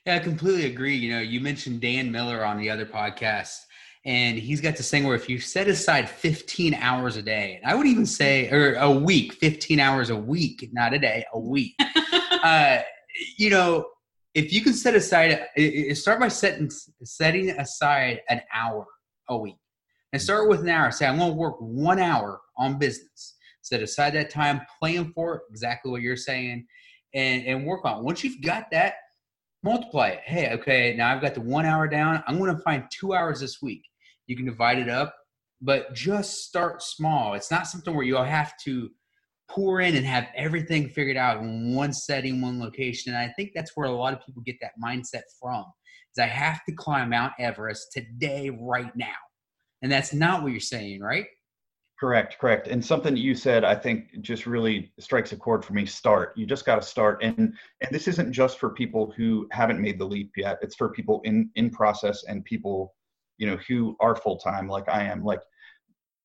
Yeah, 0.06 0.16
I 0.16 0.20
completely 0.20 0.66
agree. 0.66 0.96
You 0.96 1.12
know, 1.12 1.20
you 1.20 1.42
mentioned 1.42 1.82
Dan 1.82 2.12
Miller 2.12 2.46
on 2.46 2.58
the 2.58 2.70
other 2.70 2.86
podcast, 2.86 3.58
and 4.06 4.38
he's 4.38 4.62
got 4.62 4.78
this 4.78 4.90
thing 4.90 5.04
where 5.04 5.16
if 5.16 5.28
you 5.28 5.40
set 5.40 5.68
aside 5.68 6.10
15 6.10 6.74
hours 6.76 7.18
a 7.18 7.22
day, 7.22 7.60
and 7.62 7.70
I 7.70 7.76
would 7.76 7.86
even 7.86 8.06
say, 8.06 8.50
or 8.50 8.76
a 8.76 8.90
week, 8.90 9.34
15 9.34 9.80
hours 9.80 10.10
a 10.10 10.16
week, 10.16 10.70
not 10.72 10.94
a 10.94 11.00
day, 11.00 11.26
a 11.34 11.40
week. 11.40 11.76
uh, 12.44 12.80
you 13.38 13.50
know, 13.50 13.88
if 14.34 14.54
you 14.54 14.62
can 14.62 14.74
set 14.74 14.96
aside, 14.96 15.48
start 15.94 16.20
by 16.20 16.30
setting 16.30 16.70
setting 17.04 17.50
aside 17.50 18.22
an 18.30 18.42
hour 18.54 18.86
a 19.28 19.38
week, 19.38 19.58
and 20.14 20.22
start 20.22 20.48
with 20.48 20.62
an 20.62 20.70
hour. 20.70 20.92
Say, 20.92 21.08
I'm 21.08 21.18
going 21.18 21.32
to 21.32 21.38
work 21.38 21.58
one 21.60 22.00
hour 22.00 22.40
on 22.58 22.80
business. 22.80 23.36
Set 23.64 23.82
aside 23.82 24.12
that 24.12 24.30
time, 24.30 24.62
plan 24.82 25.12
for 25.14 25.36
it, 25.36 25.42
exactly 25.50 25.92
what 25.92 26.02
you're 26.02 26.16
saying, 26.16 26.66
and 27.14 27.46
and 27.46 27.66
work 27.66 27.84
on. 27.84 28.00
It. 28.00 28.04
Once 28.04 28.24
you've 28.24 28.42
got 28.42 28.72
that 28.72 28.94
multiply 29.64 30.10
it. 30.10 30.22
Hey, 30.24 30.52
okay, 30.54 30.96
now 30.96 31.14
I've 31.14 31.22
got 31.22 31.34
the 31.34 31.42
one 31.42 31.66
hour 31.66 31.88
down. 31.88 32.24
I'm 32.28 32.38
going 32.38 32.56
to 32.56 32.62
find 32.62 32.84
two 32.92 33.14
hours 33.14 33.40
this 33.40 33.62
week. 33.62 33.84
You 34.28 34.36
can 34.36 34.46
divide 34.46 34.80
it 34.80 34.90
up, 34.90 35.16
but 35.62 35.94
just 35.94 36.44
start 36.44 36.82
small. 36.82 37.34
It's 37.34 37.52
not 37.52 37.68
something 37.68 37.94
where 37.94 38.06
you'll 38.06 38.24
have 38.24 38.54
to 38.66 38.90
pour 39.50 39.82
in 39.82 39.96
and 39.96 40.06
have 40.06 40.28
everything 40.36 40.88
figured 40.90 41.18
out 41.18 41.42
in 41.42 41.74
one 41.74 41.92
setting, 41.92 42.42
one 42.42 42.60
location. 42.60 43.14
And 43.14 43.22
I 43.22 43.34
think 43.36 43.52
that's 43.54 43.72
where 43.76 43.88
a 43.88 43.92
lot 43.92 44.14
of 44.14 44.24
people 44.26 44.44
get 44.46 44.58
that 44.62 44.74
mindset 44.82 45.24
from. 45.42 45.66
Is 46.16 46.20
I 46.20 46.28
have 46.28 46.64
to 46.66 46.72
climb 46.72 47.10
Mount 47.10 47.34
Everest 47.40 47.92
today, 47.92 48.50
right 48.50 48.96
now. 48.96 49.08
And 49.82 49.92
that's 49.92 50.14
not 50.14 50.44
what 50.44 50.52
you're 50.52 50.60
saying, 50.60 51.02
right? 51.02 51.26
Correct, 52.00 52.40
correct. 52.40 52.68
And 52.68 52.84
something 52.84 53.18
you 53.18 53.36
said, 53.36 53.66
I 53.66 53.76
think, 53.76 54.22
just 54.22 54.46
really 54.46 54.94
strikes 55.00 55.34
a 55.34 55.36
chord 55.36 55.66
for 55.66 55.74
me. 55.74 55.86
Start. 55.86 56.32
You 56.38 56.46
just 56.46 56.66
got 56.66 56.76
to 56.76 56.82
start. 56.82 57.22
And 57.22 57.54
and 57.82 57.92
this 57.92 58.08
isn't 58.08 58.32
just 58.32 58.58
for 58.58 58.70
people 58.70 59.14
who 59.18 59.48
haven't 59.52 59.82
made 59.82 60.00
the 60.00 60.06
leap 60.06 60.32
yet. 60.38 60.60
It's 60.62 60.76
for 60.76 60.90
people 60.90 61.20
in 61.26 61.50
in 61.56 61.70
process 61.70 62.24
and 62.24 62.46
people, 62.46 62.96
you 63.38 63.48
know, 63.48 63.58
who 63.68 63.98
are 64.00 64.16
full 64.16 64.38
time, 64.38 64.70
like 64.70 64.88
I 64.88 65.04
am. 65.04 65.26
Like 65.26 65.42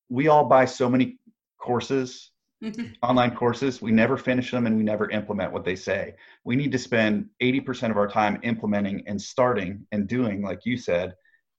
we 0.09 0.29
all 0.29 0.45
buy 0.45 0.65
so 0.65 0.89
many 0.89 1.19
courses, 1.59 2.31
online 3.03 3.35
courses. 3.35 3.83
We 3.83 3.91
never 3.91 4.17
finish 4.17 4.53
them, 4.53 4.67
and 4.69 4.77
we 4.77 4.85
never 4.85 5.11
implement 5.11 5.53
what 5.53 5.65
they 5.65 5.75
say. 5.75 6.15
We 6.45 6.55
need 6.55 6.71
to 6.71 6.79
spend 6.79 7.31
eighty 7.41 7.61
percent 7.61 7.91
of 7.91 7.97
our 7.97 8.09
time 8.09 8.39
implementing 8.45 9.03
and 9.09 9.21
starting 9.21 9.85
and 9.91 10.07
doing, 10.07 10.41
like 10.41 10.61
you 10.65 10.77
said, 10.77 11.15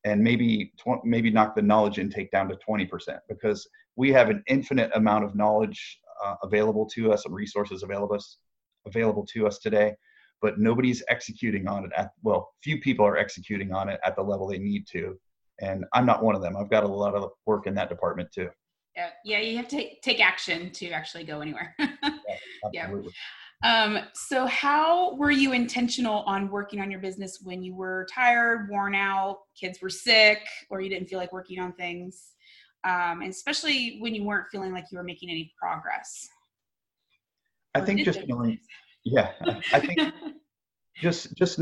and 0.06 0.22
maybe 0.24 0.72
tw- 0.80 1.04
maybe 1.04 1.32
knock 1.32 1.54
the 1.54 1.62
knowledge 1.62 2.00
intake 2.00 2.32
down 2.32 2.48
to 2.48 2.56
twenty 2.56 2.86
percent 2.86 3.20
because 3.28 3.68
we 3.96 4.12
have 4.12 4.30
an 4.30 4.44
infinite 4.48 4.92
amount 4.96 5.24
of 5.24 5.36
knowledge 5.36 6.00
uh, 6.24 6.36
available 6.44 6.86
to 6.86 7.12
us 7.12 7.26
and 7.26 7.34
resources 7.34 7.84
available 7.84 8.16
us, 8.16 8.38
available 8.86 9.26
to 9.26 9.48
us 9.48 9.60
today 9.60 9.94
but 10.42 10.60
nobody's 10.60 11.04
executing 11.10 11.68
on 11.68 11.86
it 11.86 11.92
at 11.96 12.12
well 12.24 12.52
few 12.64 12.80
people 12.80 13.06
are 13.06 13.18
executing 13.18 13.74
on 13.74 13.90
it 13.90 14.00
at 14.06 14.16
the 14.16 14.22
level 14.22 14.48
they 14.48 14.58
need 14.58 14.86
to 14.88 15.18
and 15.62 15.86
i'm 15.94 16.06
not 16.06 16.24
one 16.24 16.36
of 16.36 16.42
them 16.42 16.56
i've 16.58 16.70
got 16.70 16.84
a 16.84 16.88
lot 16.88 17.16
of 17.16 17.32
work 17.46 17.68
in 17.68 17.74
that 17.76 17.90
department 17.90 18.30
too 18.32 18.50
Yeah, 18.96 19.10
yeah, 19.26 19.40
you 19.40 19.58
have 19.58 19.68
to 19.70 19.90
take, 20.02 20.22
action 20.22 20.72
to 20.72 20.90
actually 20.92 21.26
go 21.26 21.42
anywhere. 21.42 21.76
yeah, 21.80 22.84
absolutely. 22.84 23.14
Um, 23.64 24.00
so 24.14 24.46
how 24.46 25.16
were 25.16 25.32
you 25.32 25.54
intentional 25.54 26.20
on 26.24 26.50
working 26.50 26.80
on 26.80 26.92
your 26.92 27.00
business 27.00 27.40
when 27.44 27.64
you 27.64 27.76
were 27.76 28.08
tired, 28.14 28.70
worn 28.70 28.96
out, 28.96 29.40
kids 29.60 29.82
were 29.82 29.90
sick, 29.90 30.40
or 30.70 30.82
you 30.82 30.90
didn't 30.90 31.10
feel 31.10 31.20
like 31.20 31.34
working 31.34 31.60
on 31.60 31.74
things? 31.74 32.35
Um, 32.86 33.22
and 33.22 33.32
especially 33.32 33.98
when 34.00 34.14
you 34.14 34.24
weren't 34.24 34.48
feeling 34.52 34.72
like 34.72 34.86
you 34.92 34.98
were 34.98 35.04
making 35.04 35.30
any 35.30 35.52
progress. 35.60 36.30
I 37.74 37.82
think 37.82 38.02
just 38.06 38.22
feeling, 38.22 38.60
yeah, 39.04 39.32
I 39.74 39.80
think 39.80 40.00
just 41.02 41.36
just 41.36 41.60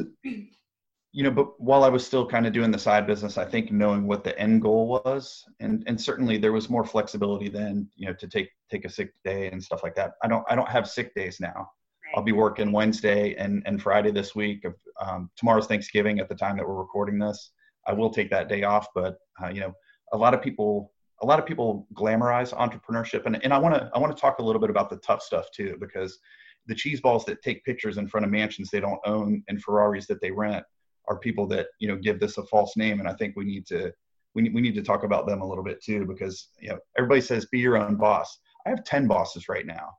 you 1.13 1.23
know, 1.23 1.31
but 1.31 1.59
while 1.61 1.83
I 1.83 1.89
was 1.89 2.05
still 2.05 2.27
kind 2.27 2.45
of 2.45 2.53
doing 2.53 2.71
the 2.71 2.77
side 2.77 3.07
business, 3.07 3.37
I 3.37 3.45
think 3.45 3.71
knowing 3.71 4.07
what 4.07 4.23
the 4.23 4.37
end 4.37 4.61
goal 4.61 4.87
was, 4.87 5.43
and 5.59 5.83
and 5.87 5.99
certainly 5.99 6.37
there 6.37 6.51
was 6.51 6.69
more 6.69 6.83
flexibility 6.83 7.49
then, 7.49 7.87
you 7.95 8.07
know, 8.07 8.13
to 8.13 8.27
take 8.27 8.49
take 8.69 8.83
a 8.83 8.89
sick 8.89 9.13
day 9.23 9.49
and 9.49 9.63
stuff 9.63 9.81
like 9.81 9.95
that. 9.95 10.13
I 10.23 10.27
don't 10.27 10.43
I 10.49 10.55
don't 10.55 10.69
have 10.69 10.89
sick 10.89 11.15
days 11.15 11.39
now. 11.39 11.69
I'll 12.15 12.23
be 12.23 12.31
working 12.31 12.71
Wednesday 12.71 13.33
and, 13.35 13.63
and 13.65 13.81
Friday 13.81 14.11
this 14.11 14.35
week. 14.35 14.65
Um, 15.01 15.31
tomorrow's 15.35 15.65
Thanksgiving 15.65 16.19
at 16.19 16.29
the 16.29 16.35
time 16.35 16.57
that 16.57 16.67
we're 16.67 16.75
recording 16.75 17.17
this. 17.17 17.51
I 17.87 17.93
will 17.93 18.11
take 18.11 18.29
that 18.29 18.49
day 18.49 18.63
off, 18.63 18.87
but 18.93 19.17
uh, 19.41 19.49
you 19.49 19.61
know, 19.61 19.73
a 20.13 20.17
lot 20.17 20.33
of 20.33 20.41
people 20.41 20.91
a 21.23 21.25
lot 21.25 21.39
of 21.39 21.45
people 21.45 21.87
glamorize 21.93 22.53
entrepreneurship, 22.53 23.25
and, 23.25 23.43
and 23.43 23.53
I 23.53 23.57
want 23.57 23.75
to 23.75 23.89
I 23.93 23.99
want 23.99 24.15
to 24.15 24.19
talk 24.19 24.39
a 24.39 24.43
little 24.43 24.61
bit 24.61 24.69
about 24.69 24.89
the 24.89 24.97
tough 24.97 25.21
stuff 25.21 25.45
too, 25.51 25.77
because 25.79 26.19
the 26.67 26.75
cheese 26.75 27.01
balls 27.01 27.25
that 27.25 27.41
take 27.41 27.65
pictures 27.65 27.97
in 27.97 28.07
front 28.07 28.25
of 28.25 28.31
mansions 28.31 28.69
they 28.69 28.79
don't 28.79 29.01
own 29.05 29.43
and 29.47 29.61
Ferraris 29.61 30.07
that 30.07 30.21
they 30.21 30.31
rent 30.31 30.63
are 31.09 31.19
people 31.19 31.47
that 31.47 31.67
you 31.79 31.87
know 31.87 31.97
give 31.97 32.19
this 32.19 32.37
a 32.37 32.43
false 32.43 32.77
name, 32.77 32.99
and 32.99 33.09
I 33.09 33.13
think 33.13 33.35
we 33.35 33.45
need 33.45 33.65
to 33.67 33.91
we, 34.35 34.43
need, 34.43 34.53
we 34.53 34.61
need 34.61 34.75
to 34.75 34.83
talk 34.83 35.03
about 35.03 35.27
them 35.27 35.41
a 35.41 35.47
little 35.47 35.63
bit 35.63 35.83
too, 35.83 36.05
because 36.05 36.49
you 36.59 36.69
know 36.69 36.79
everybody 36.97 37.21
says 37.21 37.45
be 37.45 37.59
your 37.59 37.77
own 37.77 37.95
boss. 37.95 38.37
I 38.65 38.69
have 38.69 38.83
ten 38.83 39.07
bosses 39.07 39.49
right 39.49 39.65
now, 39.65 39.91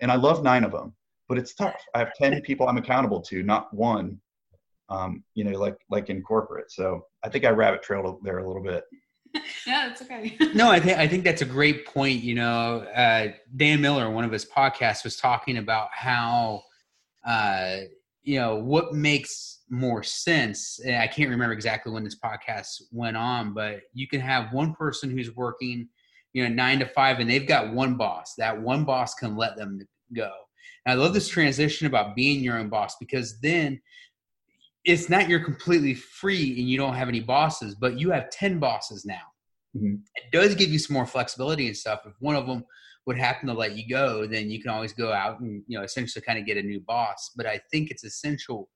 and 0.00 0.12
I 0.12 0.16
love 0.16 0.42
nine 0.42 0.64
of 0.64 0.72
them 0.72 0.94
but 1.32 1.38
it's 1.38 1.54
tough. 1.54 1.82
I 1.94 2.00
have 2.00 2.12
10 2.12 2.42
people 2.42 2.68
I'm 2.68 2.76
accountable 2.76 3.18
to, 3.22 3.42
not 3.42 3.72
one, 3.72 4.20
um, 4.90 5.24
you 5.32 5.44
know, 5.44 5.58
like, 5.58 5.78
like 5.88 6.10
in 6.10 6.20
corporate. 6.22 6.70
So 6.70 7.06
I 7.24 7.30
think 7.30 7.46
I 7.46 7.50
rabbit 7.50 7.82
trailed 7.82 8.18
there 8.22 8.36
a 8.36 8.46
little 8.46 8.62
bit. 8.62 8.84
yeah, 9.66 9.90
it's 9.90 10.02
okay. 10.02 10.36
no, 10.54 10.70
I 10.70 10.80
think, 10.80 10.98
I 10.98 11.08
think 11.08 11.24
that's 11.24 11.42
a 11.42 11.46
great 11.46 11.86
point. 11.86 12.22
You 12.22 12.34
know, 12.34 12.86
uh, 12.94 13.28
Dan 13.56 13.80
Miller, 13.80 14.10
one 14.10 14.24
of 14.24 14.32
his 14.32 14.44
podcasts 14.44 15.04
was 15.04 15.16
talking 15.16 15.58
about 15.58 15.88
how, 15.92 16.62
uh, 17.26 17.78
you 18.22 18.38
know, 18.38 18.56
what 18.56 18.94
makes 18.94 19.60
more 19.70 20.02
sense. 20.02 20.80
And 20.84 20.96
I 20.96 21.06
can't 21.06 21.30
remember 21.30 21.52
exactly 21.52 21.92
when 21.92 22.04
this 22.04 22.18
podcast 22.18 22.82
went 22.92 23.16
on, 23.16 23.54
but 23.54 23.80
you 23.94 24.06
can 24.06 24.20
have 24.20 24.52
one 24.52 24.74
person 24.74 25.10
who's 25.10 25.34
working, 25.34 25.88
you 26.32 26.42
know, 26.42 26.54
nine 26.54 26.78
to 26.78 26.86
five 26.86 27.18
and 27.18 27.28
they've 27.28 27.48
got 27.48 27.72
one 27.72 27.96
boss. 27.96 28.34
That 28.36 28.60
one 28.60 28.84
boss 28.84 29.14
can 29.14 29.36
let 29.36 29.56
them 29.56 29.80
go 30.14 30.30
and 30.84 30.92
I 30.92 31.02
love 31.02 31.14
this 31.14 31.28
transition 31.28 31.86
about 31.86 32.16
being 32.16 32.42
your 32.42 32.58
own 32.58 32.68
boss 32.68 32.96
because 32.98 33.38
then 33.40 33.80
it's 34.84 35.08
not 35.08 35.28
you're 35.28 35.44
completely 35.44 35.94
free 35.94 36.58
and 36.58 36.68
you 36.68 36.76
don't 36.76 36.94
have 36.94 37.08
any 37.08 37.20
bosses, 37.20 37.74
but 37.74 37.98
you 37.98 38.10
have 38.10 38.30
10 38.30 38.58
bosses 38.58 39.04
now. 39.04 39.20
Mm-hmm. 39.76 39.96
It 40.14 40.24
does 40.32 40.54
give 40.54 40.70
you 40.70 40.78
some 40.78 40.94
more 40.94 41.06
flexibility 41.06 41.66
and 41.66 41.76
stuff. 41.76 42.00
If 42.04 42.14
one 42.18 42.36
of 42.36 42.46
them 42.46 42.64
would 43.06 43.16
happen 43.16 43.48
to 43.48 43.54
let 43.54 43.76
you 43.76 43.88
go, 43.88 44.26
then 44.26 44.50
you 44.50 44.60
can 44.60 44.70
always 44.70 44.92
go 44.92 45.12
out 45.12 45.40
and, 45.40 45.62
you 45.66 45.78
know, 45.78 45.84
essentially 45.84 46.22
kind 46.22 46.38
of 46.38 46.46
get 46.46 46.56
a 46.56 46.62
new 46.62 46.80
boss. 46.80 47.30
But 47.36 47.46
I 47.46 47.60
think 47.70 47.90
it's 47.90 48.04
essential 48.04 48.68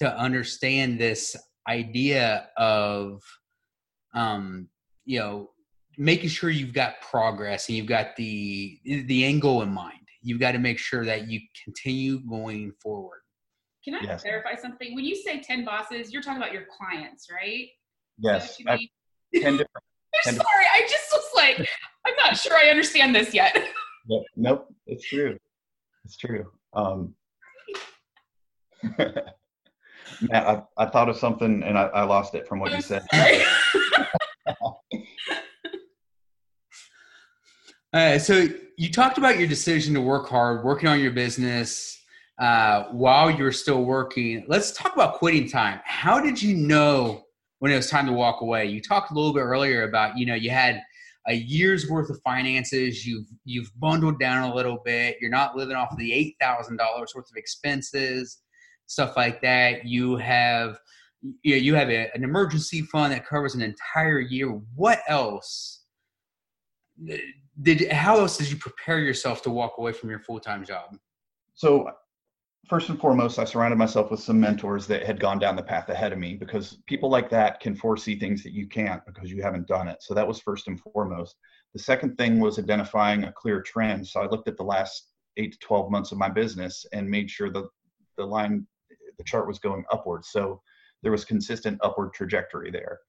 to 0.00 0.16
understand 0.16 0.98
this 0.98 1.36
idea 1.68 2.48
of, 2.56 3.22
um, 4.14 4.68
you 5.04 5.18
know, 5.18 5.50
making 5.98 6.30
sure 6.30 6.50
you've 6.50 6.72
got 6.72 7.00
progress 7.00 7.68
and 7.68 7.76
you've 7.76 7.86
got 7.86 8.16
the 8.16 8.78
the 8.84 9.24
end 9.24 9.42
goal 9.42 9.62
in 9.62 9.70
mind 9.70 10.00
you've 10.22 10.40
got 10.40 10.52
to 10.52 10.58
make 10.58 10.78
sure 10.78 11.04
that 11.04 11.28
you 11.28 11.40
continue 11.64 12.20
going 12.20 12.72
forward. 12.82 13.19
Can 13.84 13.94
I 13.94 14.00
yes. 14.02 14.22
clarify 14.22 14.56
something? 14.56 14.94
When 14.94 15.04
you 15.04 15.16
say 15.16 15.40
10 15.40 15.64
bosses, 15.64 16.12
you're 16.12 16.22
talking 16.22 16.42
about 16.42 16.52
your 16.52 16.64
clients, 16.76 17.28
right? 17.32 17.68
Yes. 18.18 18.58
10 18.58 18.78
different. 19.32 19.68
I'm 20.26 20.34
sorry, 20.34 20.66
I 20.74 20.82
just 20.82 21.12
was 21.12 21.24
like, 21.36 21.68
I'm 22.06 22.14
not 22.22 22.36
sure 22.36 22.56
I 22.56 22.68
understand 22.68 23.14
this 23.14 23.34
yet. 23.34 23.56
Nope, 24.08 24.24
nope 24.34 24.74
it's 24.86 25.06
true. 25.06 25.36
It's 26.04 26.16
true. 26.16 26.50
Um, 26.72 27.14
Matt, 28.98 29.14
I, 30.32 30.62
I 30.78 30.86
thought 30.86 31.10
of 31.10 31.18
something 31.18 31.62
and 31.62 31.78
I, 31.78 31.82
I 31.82 32.02
lost 32.04 32.34
it 32.34 32.48
from 32.48 32.60
what 32.60 32.72
you 32.72 32.80
said. 32.80 33.02
Uh, 37.92 38.18
so 38.18 38.48
you 38.78 38.90
talked 38.90 39.18
about 39.18 39.38
your 39.38 39.48
decision 39.48 39.94
to 39.94 40.00
work 40.00 40.28
hard, 40.28 40.64
working 40.64 40.88
on 40.88 40.98
your 40.98 41.10
business 41.10 41.99
uh, 42.40 42.84
while 42.90 43.30
you're 43.30 43.52
still 43.52 43.84
working. 43.84 44.44
Let's 44.48 44.72
talk 44.72 44.94
about 44.94 45.18
quitting 45.18 45.48
time. 45.48 45.80
How 45.84 46.20
did 46.20 46.42
you 46.42 46.56
know 46.56 47.24
when 47.58 47.70
it 47.70 47.76
was 47.76 47.90
time 47.90 48.06
to 48.06 48.12
walk 48.12 48.40
away? 48.40 48.66
You 48.66 48.80
talked 48.80 49.10
a 49.10 49.14
little 49.14 49.34
bit 49.34 49.42
earlier 49.42 49.82
about 49.82 50.16
you 50.16 50.24
know 50.24 50.34
you 50.34 50.50
had 50.50 50.82
a 51.28 51.34
year's 51.34 51.88
worth 51.88 52.08
of 52.08 52.18
finances. 52.24 53.06
You've 53.06 53.26
you've 53.44 53.70
bundled 53.78 54.18
down 54.18 54.50
a 54.50 54.54
little 54.54 54.78
bit. 54.84 55.18
You're 55.20 55.30
not 55.30 55.54
living 55.54 55.76
off 55.76 55.92
of 55.92 55.98
the 55.98 56.12
eight 56.12 56.36
thousand 56.40 56.78
dollars 56.78 57.12
worth 57.14 57.30
of 57.30 57.36
expenses, 57.36 58.38
stuff 58.86 59.16
like 59.16 59.42
that. 59.42 59.84
You 59.84 60.16
have 60.16 60.78
you, 61.42 61.56
know, 61.56 61.60
you 61.60 61.74
have 61.74 61.90
a, 61.90 62.10
an 62.14 62.24
emergency 62.24 62.80
fund 62.80 63.12
that 63.12 63.26
covers 63.26 63.54
an 63.54 63.60
entire 63.60 64.20
year. 64.20 64.48
What 64.74 65.00
else? 65.08 65.76
did 67.62 67.90
how 67.90 68.18
else 68.18 68.36
did 68.36 68.50
you 68.50 68.56
prepare 68.58 68.98
yourself 68.98 69.40
to 69.42 69.48
walk 69.48 69.78
away 69.78 69.90
from 69.90 70.10
your 70.10 70.18
full-time 70.18 70.62
job 70.64 70.96
so 71.54 71.90
first 72.70 72.88
and 72.88 73.00
foremost 73.00 73.40
i 73.40 73.44
surrounded 73.44 73.76
myself 73.76 74.12
with 74.12 74.20
some 74.20 74.38
mentors 74.38 74.86
that 74.86 75.02
had 75.02 75.18
gone 75.18 75.40
down 75.40 75.56
the 75.56 75.62
path 75.62 75.88
ahead 75.88 76.12
of 76.12 76.20
me 76.20 76.34
because 76.34 76.78
people 76.86 77.10
like 77.10 77.28
that 77.28 77.58
can 77.58 77.74
foresee 77.74 78.16
things 78.16 78.44
that 78.44 78.52
you 78.52 78.64
can't 78.68 79.04
because 79.04 79.28
you 79.28 79.42
haven't 79.42 79.66
done 79.66 79.88
it. 79.88 80.00
So 80.00 80.14
that 80.14 80.26
was 80.26 80.38
first 80.38 80.68
and 80.68 80.80
foremost. 80.80 81.34
The 81.72 81.80
second 81.80 82.16
thing 82.16 82.38
was 82.38 82.60
identifying 82.60 83.24
a 83.24 83.32
clear 83.32 83.60
trend. 83.60 84.06
So 84.06 84.20
i 84.20 84.28
looked 84.28 84.46
at 84.46 84.56
the 84.56 84.62
last 84.62 85.08
8 85.36 85.50
to 85.50 85.58
12 85.58 85.90
months 85.90 86.12
of 86.12 86.18
my 86.18 86.28
business 86.28 86.86
and 86.92 87.10
made 87.10 87.28
sure 87.28 87.50
the 87.50 87.68
the 88.16 88.24
line 88.24 88.64
the 89.18 89.24
chart 89.24 89.48
was 89.48 89.58
going 89.58 89.84
upwards 89.90 90.28
so 90.30 90.62
there 91.02 91.10
was 91.10 91.24
consistent 91.24 91.76
upward 91.82 92.14
trajectory 92.14 92.70
there. 92.70 93.00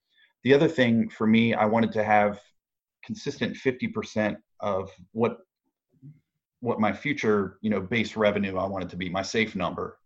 The 0.43 0.55
other 0.55 0.67
thing 0.67 1.07
for 1.07 1.27
me 1.27 1.53
i 1.53 1.65
wanted 1.65 1.91
to 1.91 2.03
have 2.03 2.41
consistent 3.05 3.55
50% 3.55 4.37
of 4.59 4.89
what 5.11 5.37
what 6.61 6.79
my 6.79 6.93
future 6.93 7.57
you 7.61 7.69
know 7.69 7.81
base 7.81 8.15
revenue 8.15 8.57
I 8.57 8.65
wanted 8.65 8.89
to 8.89 8.95
be 8.95 9.09
my 9.09 9.21
safe 9.21 9.55
number. 9.55 9.97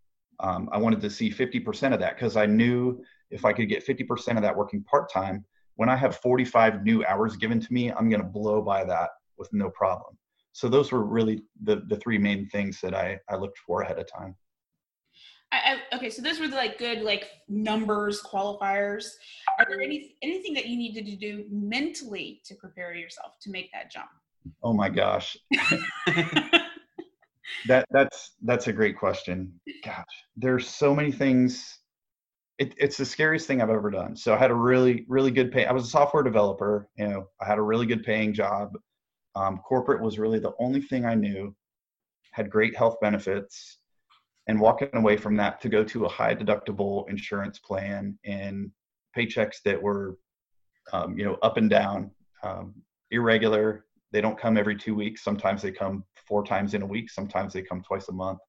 Um, 0.42 0.68
I 0.74 0.78
wanted 0.78 1.00
to 1.02 1.10
see 1.10 1.32
50% 1.32 1.94
of 1.94 2.00
that 2.02 2.16
because 2.16 2.36
I 2.36 2.46
knew 2.46 3.02
if 3.32 3.46
I 3.46 3.54
could 3.54 3.70
get 3.70 3.88
50% 3.88 4.36
of 4.36 4.42
that 4.42 4.54
working 4.54 4.84
part 4.84 5.10
time, 5.10 5.46
when 5.76 5.88
I 5.88 5.96
have 5.96 6.18
45 6.18 6.84
new 6.84 7.06
hours 7.06 7.38
given 7.38 7.62
to 7.62 7.74
me, 7.74 7.90
I'm 7.90 8.10
going 8.10 8.22
to 8.22 8.28
blow 8.28 8.62
by 8.62 8.84
that 8.84 9.12
with 9.38 9.48
no 9.54 9.70
problem. 9.70 10.18
So 10.52 10.68
those 10.68 10.92
were 10.92 11.04
really 11.04 11.44
the 11.64 11.84
the 11.88 11.98
three 11.98 12.18
main 12.18 12.48
things 12.48 12.80
that 12.82 12.94
I 12.94 13.20
I 13.30 13.36
looked 13.36 13.60
for 13.60 13.82
ahead 13.82 14.00
of 14.00 14.12
time. 14.12 14.36
I, 15.52 15.78
I, 15.92 15.96
okay, 15.96 16.10
so 16.10 16.22
those 16.22 16.40
were 16.40 16.48
the, 16.48 16.56
like 16.56 16.78
good 16.78 17.02
like 17.02 17.30
numbers 17.48 18.22
qualifiers. 18.22 19.06
Are 19.60 19.66
there 19.68 19.82
any 19.82 20.16
anything 20.22 20.54
that 20.54 20.66
you 20.68 20.78
needed 20.78 21.06
to 21.08 21.16
do 21.16 21.46
mentally 21.50 22.42
to 22.46 22.56
prepare 22.56 22.94
yourself 22.94 23.34
to 23.42 23.52
make 23.52 23.72
that 23.74 23.92
jump? 23.92 24.10
Oh 24.64 24.74
my 24.74 24.90
gosh. 24.90 25.38
that 27.68 27.86
that's 27.92 28.32
that's 28.44 28.68
a 28.68 28.74
great 28.74 28.98
question. 28.98 29.60
Gosh, 29.84 30.06
there's 30.36 30.68
so 30.68 30.96
many 30.96 31.12
things. 31.12 31.80
It, 32.58 32.74
it's 32.78 32.96
the 32.96 33.06
scariest 33.06 33.48
thing 33.48 33.62
I've 33.62 33.70
ever 33.70 33.92
done. 33.92 34.16
So 34.16 34.34
I 34.34 34.38
had 34.38 34.52
a 34.52 34.56
really 34.56 35.06
really 35.08 35.32
good 35.32 35.52
pay. 35.52 35.66
I 35.66 35.72
was 35.72 35.86
a 35.86 35.90
software 35.90 36.24
developer. 36.24 36.90
You 36.98 37.08
know, 37.08 37.30
I 37.42 37.46
had 37.46 37.58
a 37.58 37.64
really 37.64 37.86
good 37.86 38.04
paying 38.04 38.34
job. 38.34 38.74
Um, 39.36 39.60
corporate 39.60 40.02
was 40.02 40.18
really 40.18 40.40
the 40.40 40.54
only 40.60 40.82
thing 40.82 41.06
I 41.06 41.16
knew. 41.16 41.56
Had 42.32 42.50
great 42.50 42.76
health 42.76 42.98
benefits 43.02 43.80
and 44.48 44.60
walking 44.60 44.90
away 44.94 45.18
from 45.18 45.36
that 45.38 45.60
to 45.62 45.70
go 45.70 45.84
to 45.84 46.06
a 46.06 46.10
high 46.10 46.36
deductible 46.36 47.10
insurance 47.10 47.60
plan 47.60 48.18
and 48.26 48.72
paychecks 49.18 49.62
that 49.64 49.82
were 49.82 50.18
um, 50.94 51.18
you 51.18 51.26
know 51.26 51.38
up 51.42 51.58
and 51.58 51.70
down 51.70 52.12
um, 52.44 52.74
irregular 53.12 53.85
they 54.12 54.22
don't 54.22 54.40
come 54.40 54.58
every 54.58 54.76
two 54.76 54.96
weeks. 54.96 55.24
Sometimes 55.24 55.62
they 55.62 55.72
come 55.72 56.04
four 56.28 56.44
times 56.44 56.74
in 56.74 56.82
a 56.82 56.86
week. 56.86 57.10
Sometimes 57.10 57.54
they 57.54 57.62
come 57.62 57.82
twice 57.82 58.10
a 58.10 58.14
month. 58.14 58.40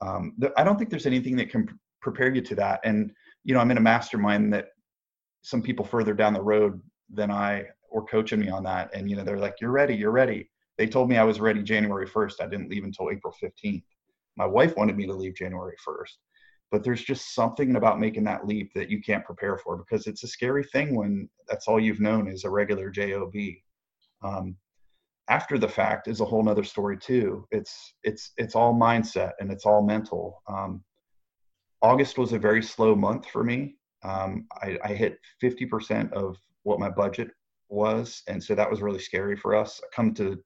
Um, 0.00 0.34
th- 0.40 0.52
i 0.56 0.62
don't 0.62 0.78
think 0.78 0.90
there's 0.90 1.06
anything 1.06 1.34
that 1.36 1.50
can 1.50 1.66
pr- 1.66 1.74
prepare 2.00 2.32
you 2.32 2.40
to 2.42 2.54
that. 2.54 2.80
And 2.84 3.10
you 3.44 3.54
know 3.54 3.60
i'm 3.60 3.70
in 3.70 3.78
a 3.78 3.80
mastermind 3.80 4.52
that 4.52 4.68
some 5.42 5.62
people 5.62 5.84
further 5.84 6.14
down 6.14 6.34
the 6.34 6.42
road 6.42 6.80
than 7.12 7.30
i 7.30 7.64
were 7.90 8.04
coaching 8.04 8.40
me 8.40 8.48
on 8.48 8.62
that. 8.64 8.90
And 8.94 9.10
you 9.10 9.16
know 9.16 9.24
they're 9.24 9.38
like 9.38 9.56
you're 9.60 9.72
ready 9.72 9.94
you're 9.94 10.12
ready. 10.12 10.50
They 10.76 10.86
told 10.86 11.08
me 11.08 11.16
i 11.16 11.24
was 11.24 11.40
ready 11.40 11.62
january 11.62 12.06
1st 12.06 12.34
i 12.40 12.46
didn't 12.46 12.70
leave 12.70 12.84
until 12.84 13.10
april 13.10 13.34
15th 13.42 13.82
my 14.38 14.46
wife 14.46 14.76
wanted 14.76 14.96
me 14.96 15.04
to 15.06 15.12
leave 15.12 15.34
January 15.34 15.76
1st. 15.86 16.16
But 16.70 16.84
there's 16.84 17.02
just 17.02 17.34
something 17.34 17.76
about 17.76 17.98
making 17.98 18.24
that 18.24 18.46
leap 18.46 18.72
that 18.74 18.88
you 18.88 19.02
can't 19.02 19.24
prepare 19.24 19.58
for 19.58 19.76
because 19.76 20.06
it's 20.06 20.22
a 20.22 20.28
scary 20.28 20.64
thing 20.64 20.94
when 20.94 21.28
that's 21.48 21.66
all 21.66 21.80
you've 21.80 22.00
known 22.00 22.28
is 22.28 22.44
a 22.44 22.50
regular 22.50 22.88
job. 22.88 23.32
Um, 24.22 24.56
after 25.28 25.58
the 25.58 25.68
fact 25.68 26.08
is 26.08 26.20
a 26.20 26.24
whole 26.24 26.42
nother 26.42 26.64
story 26.64 26.96
too. 26.96 27.46
It's 27.50 27.94
it's 28.02 28.32
it's 28.36 28.54
all 28.54 28.74
mindset 28.74 29.32
and 29.40 29.50
it's 29.50 29.66
all 29.66 29.82
mental. 29.82 30.42
Um, 30.48 30.82
August 31.82 32.18
was 32.18 32.32
a 32.32 32.38
very 32.38 32.62
slow 32.62 32.94
month 32.94 33.26
for 33.26 33.44
me. 33.44 33.76
Um, 34.02 34.46
I, 34.62 34.78
I, 34.84 34.94
hit 34.94 35.18
50% 35.42 36.12
of 36.12 36.36
what 36.62 36.78
my 36.78 36.88
budget 36.88 37.30
was, 37.68 38.22
and 38.28 38.42
so 38.42 38.54
that 38.54 38.70
was 38.70 38.80
really 38.80 38.98
scary 39.00 39.36
for 39.36 39.56
us. 39.56 39.80
I 39.82 39.86
come 39.94 40.14
to 40.14 40.38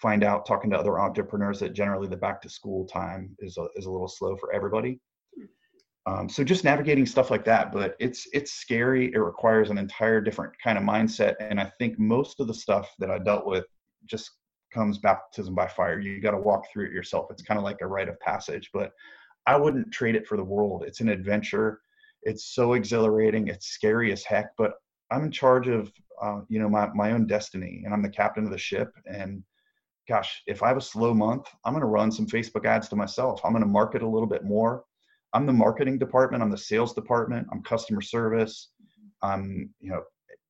find 0.00 0.24
out 0.24 0.46
talking 0.46 0.70
to 0.70 0.78
other 0.78 0.98
entrepreneurs 1.00 1.60
that 1.60 1.72
generally 1.72 2.08
the 2.08 2.16
back 2.16 2.40
to 2.42 2.48
school 2.48 2.86
time 2.86 3.36
is 3.40 3.58
a, 3.58 3.66
is 3.76 3.86
a 3.86 3.90
little 3.90 4.08
slow 4.08 4.36
for 4.36 4.52
everybody. 4.52 5.00
Um, 6.06 6.28
so 6.28 6.42
just 6.42 6.64
navigating 6.64 7.06
stuff 7.06 7.30
like 7.30 7.44
that, 7.44 7.72
but 7.72 7.96
it's 8.00 8.26
it's 8.32 8.52
scary. 8.52 9.12
It 9.12 9.18
requires 9.18 9.70
an 9.70 9.78
entire 9.78 10.20
different 10.20 10.54
kind 10.62 10.78
of 10.78 10.84
mindset, 10.84 11.34
and 11.40 11.60
I 11.60 11.70
think 11.78 11.98
most 11.98 12.40
of 12.40 12.46
the 12.46 12.54
stuff 12.54 12.88
that 13.00 13.10
I 13.10 13.18
dealt 13.18 13.46
with 13.46 13.66
just 14.06 14.30
comes 14.72 14.98
baptism 14.98 15.54
by 15.54 15.66
fire. 15.66 16.00
You 16.00 16.20
got 16.20 16.30
to 16.32 16.38
walk 16.38 16.64
through 16.72 16.86
it 16.86 16.92
yourself. 16.92 17.26
It's 17.30 17.42
kind 17.42 17.58
of 17.58 17.64
like 17.64 17.80
a 17.80 17.86
rite 17.86 18.08
of 18.08 18.20
passage, 18.20 18.70
but 18.72 18.92
I 19.46 19.56
wouldn't 19.56 19.92
trade 19.92 20.14
it 20.14 20.26
for 20.26 20.36
the 20.36 20.44
world. 20.44 20.84
It's 20.86 21.00
an 21.00 21.08
adventure. 21.08 21.80
It's 22.22 22.54
so 22.54 22.74
exhilarating. 22.74 23.48
It's 23.48 23.68
scary 23.68 24.12
as 24.12 24.22
heck, 24.22 24.50
but 24.56 24.74
I'm 25.10 25.24
in 25.24 25.32
charge 25.32 25.68
of 25.68 25.92
uh, 26.22 26.40
you 26.48 26.60
know 26.60 26.68
my 26.68 26.88
my 26.94 27.12
own 27.12 27.26
destiny, 27.26 27.82
and 27.84 27.94
I'm 27.94 28.02
the 28.02 28.08
captain 28.10 28.44
of 28.44 28.50
the 28.50 28.58
ship. 28.58 28.92
And 29.06 29.42
gosh, 30.08 30.42
if 30.46 30.62
I 30.62 30.68
have 30.68 30.76
a 30.76 30.82
slow 30.82 31.14
month, 31.14 31.46
I'm 31.64 31.72
going 31.72 31.80
to 31.80 31.86
run 31.86 32.12
some 32.12 32.26
Facebook 32.26 32.66
ads 32.66 32.88
to 32.90 32.96
myself. 32.96 33.40
I'm 33.44 33.52
going 33.52 33.64
to 33.64 33.68
market 33.68 34.02
a 34.02 34.08
little 34.08 34.28
bit 34.28 34.44
more. 34.44 34.84
I'm 35.32 35.46
the 35.46 35.52
marketing 35.52 35.98
department. 35.98 36.42
I'm 36.42 36.50
the 36.50 36.58
sales 36.58 36.92
department. 36.92 37.46
I'm 37.52 37.62
customer 37.62 38.02
service. 38.02 38.70
I'm 39.22 39.70
you 39.80 39.90
know 39.90 40.02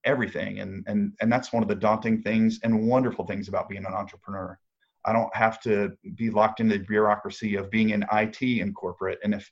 everything, 0.04 0.60
and 0.60 0.84
and 0.86 1.12
and 1.20 1.32
that's 1.32 1.52
one 1.52 1.62
of 1.62 1.68
the 1.68 1.74
daunting 1.74 2.22
things 2.22 2.60
and 2.62 2.86
wonderful 2.88 3.26
things 3.26 3.48
about 3.48 3.68
being 3.68 3.84
an 3.84 3.94
entrepreneur. 3.94 4.58
I 5.04 5.12
don't 5.12 5.34
have 5.34 5.60
to 5.62 5.92
be 6.14 6.30
locked 6.30 6.60
into 6.60 6.78
the 6.78 6.84
bureaucracy 6.84 7.56
of 7.56 7.70
being 7.70 7.90
in 7.90 8.04
IT 8.12 8.42
in 8.42 8.74
corporate. 8.74 9.18
And 9.24 9.34
if 9.34 9.50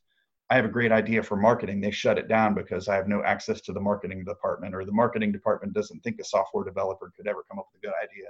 I 0.51 0.57
have 0.57 0.67
a 0.67 0.69
great 0.69 0.93
idea 0.93 1.23
for 1.23 1.37
marketing, 1.37 1.81
they 1.81 1.91
shut 1.91 2.19
it 2.19 2.29
down 2.29 2.55
because 2.55 2.89
I 2.89 2.97
have 2.97 3.09
no 3.09 3.23
access 3.23 3.61
to 3.63 3.73
the 3.73 3.81
marketing 3.81 4.25
department, 4.25 4.75
or 4.75 4.85
the 4.85 4.93
marketing 4.93 5.33
department 5.33 5.73
doesn't 5.73 6.01
think 6.01 6.21
a 6.21 6.25
software 6.25 6.65
developer 6.65 7.13
could 7.17 7.27
ever 7.27 7.45
come 7.49 7.59
up 7.59 7.69
with 7.73 7.83
a 7.83 7.87
good 7.87 7.95
idea. 8.03 8.29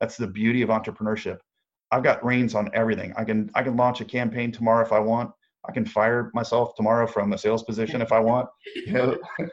That's 0.00 0.16
the 0.16 0.26
beauty 0.26 0.62
of 0.62 0.70
entrepreneurship. 0.70 1.38
I've 1.90 2.02
got 2.02 2.24
reins 2.24 2.54
on 2.54 2.70
everything. 2.72 3.12
I 3.16 3.24
can 3.24 3.50
I 3.54 3.62
can 3.62 3.76
launch 3.76 4.00
a 4.00 4.04
campaign 4.04 4.52
tomorrow 4.52 4.84
if 4.84 4.92
I 4.92 5.00
want. 5.00 5.32
I 5.68 5.72
can 5.72 5.84
fire 5.84 6.30
myself 6.34 6.74
tomorrow 6.74 7.06
from 7.06 7.32
a 7.32 7.38
sales 7.38 7.62
position 7.62 8.00
if 8.00 8.12
I 8.12 8.20
want. 8.20 8.48
You 8.86 8.92
know, 8.92 9.18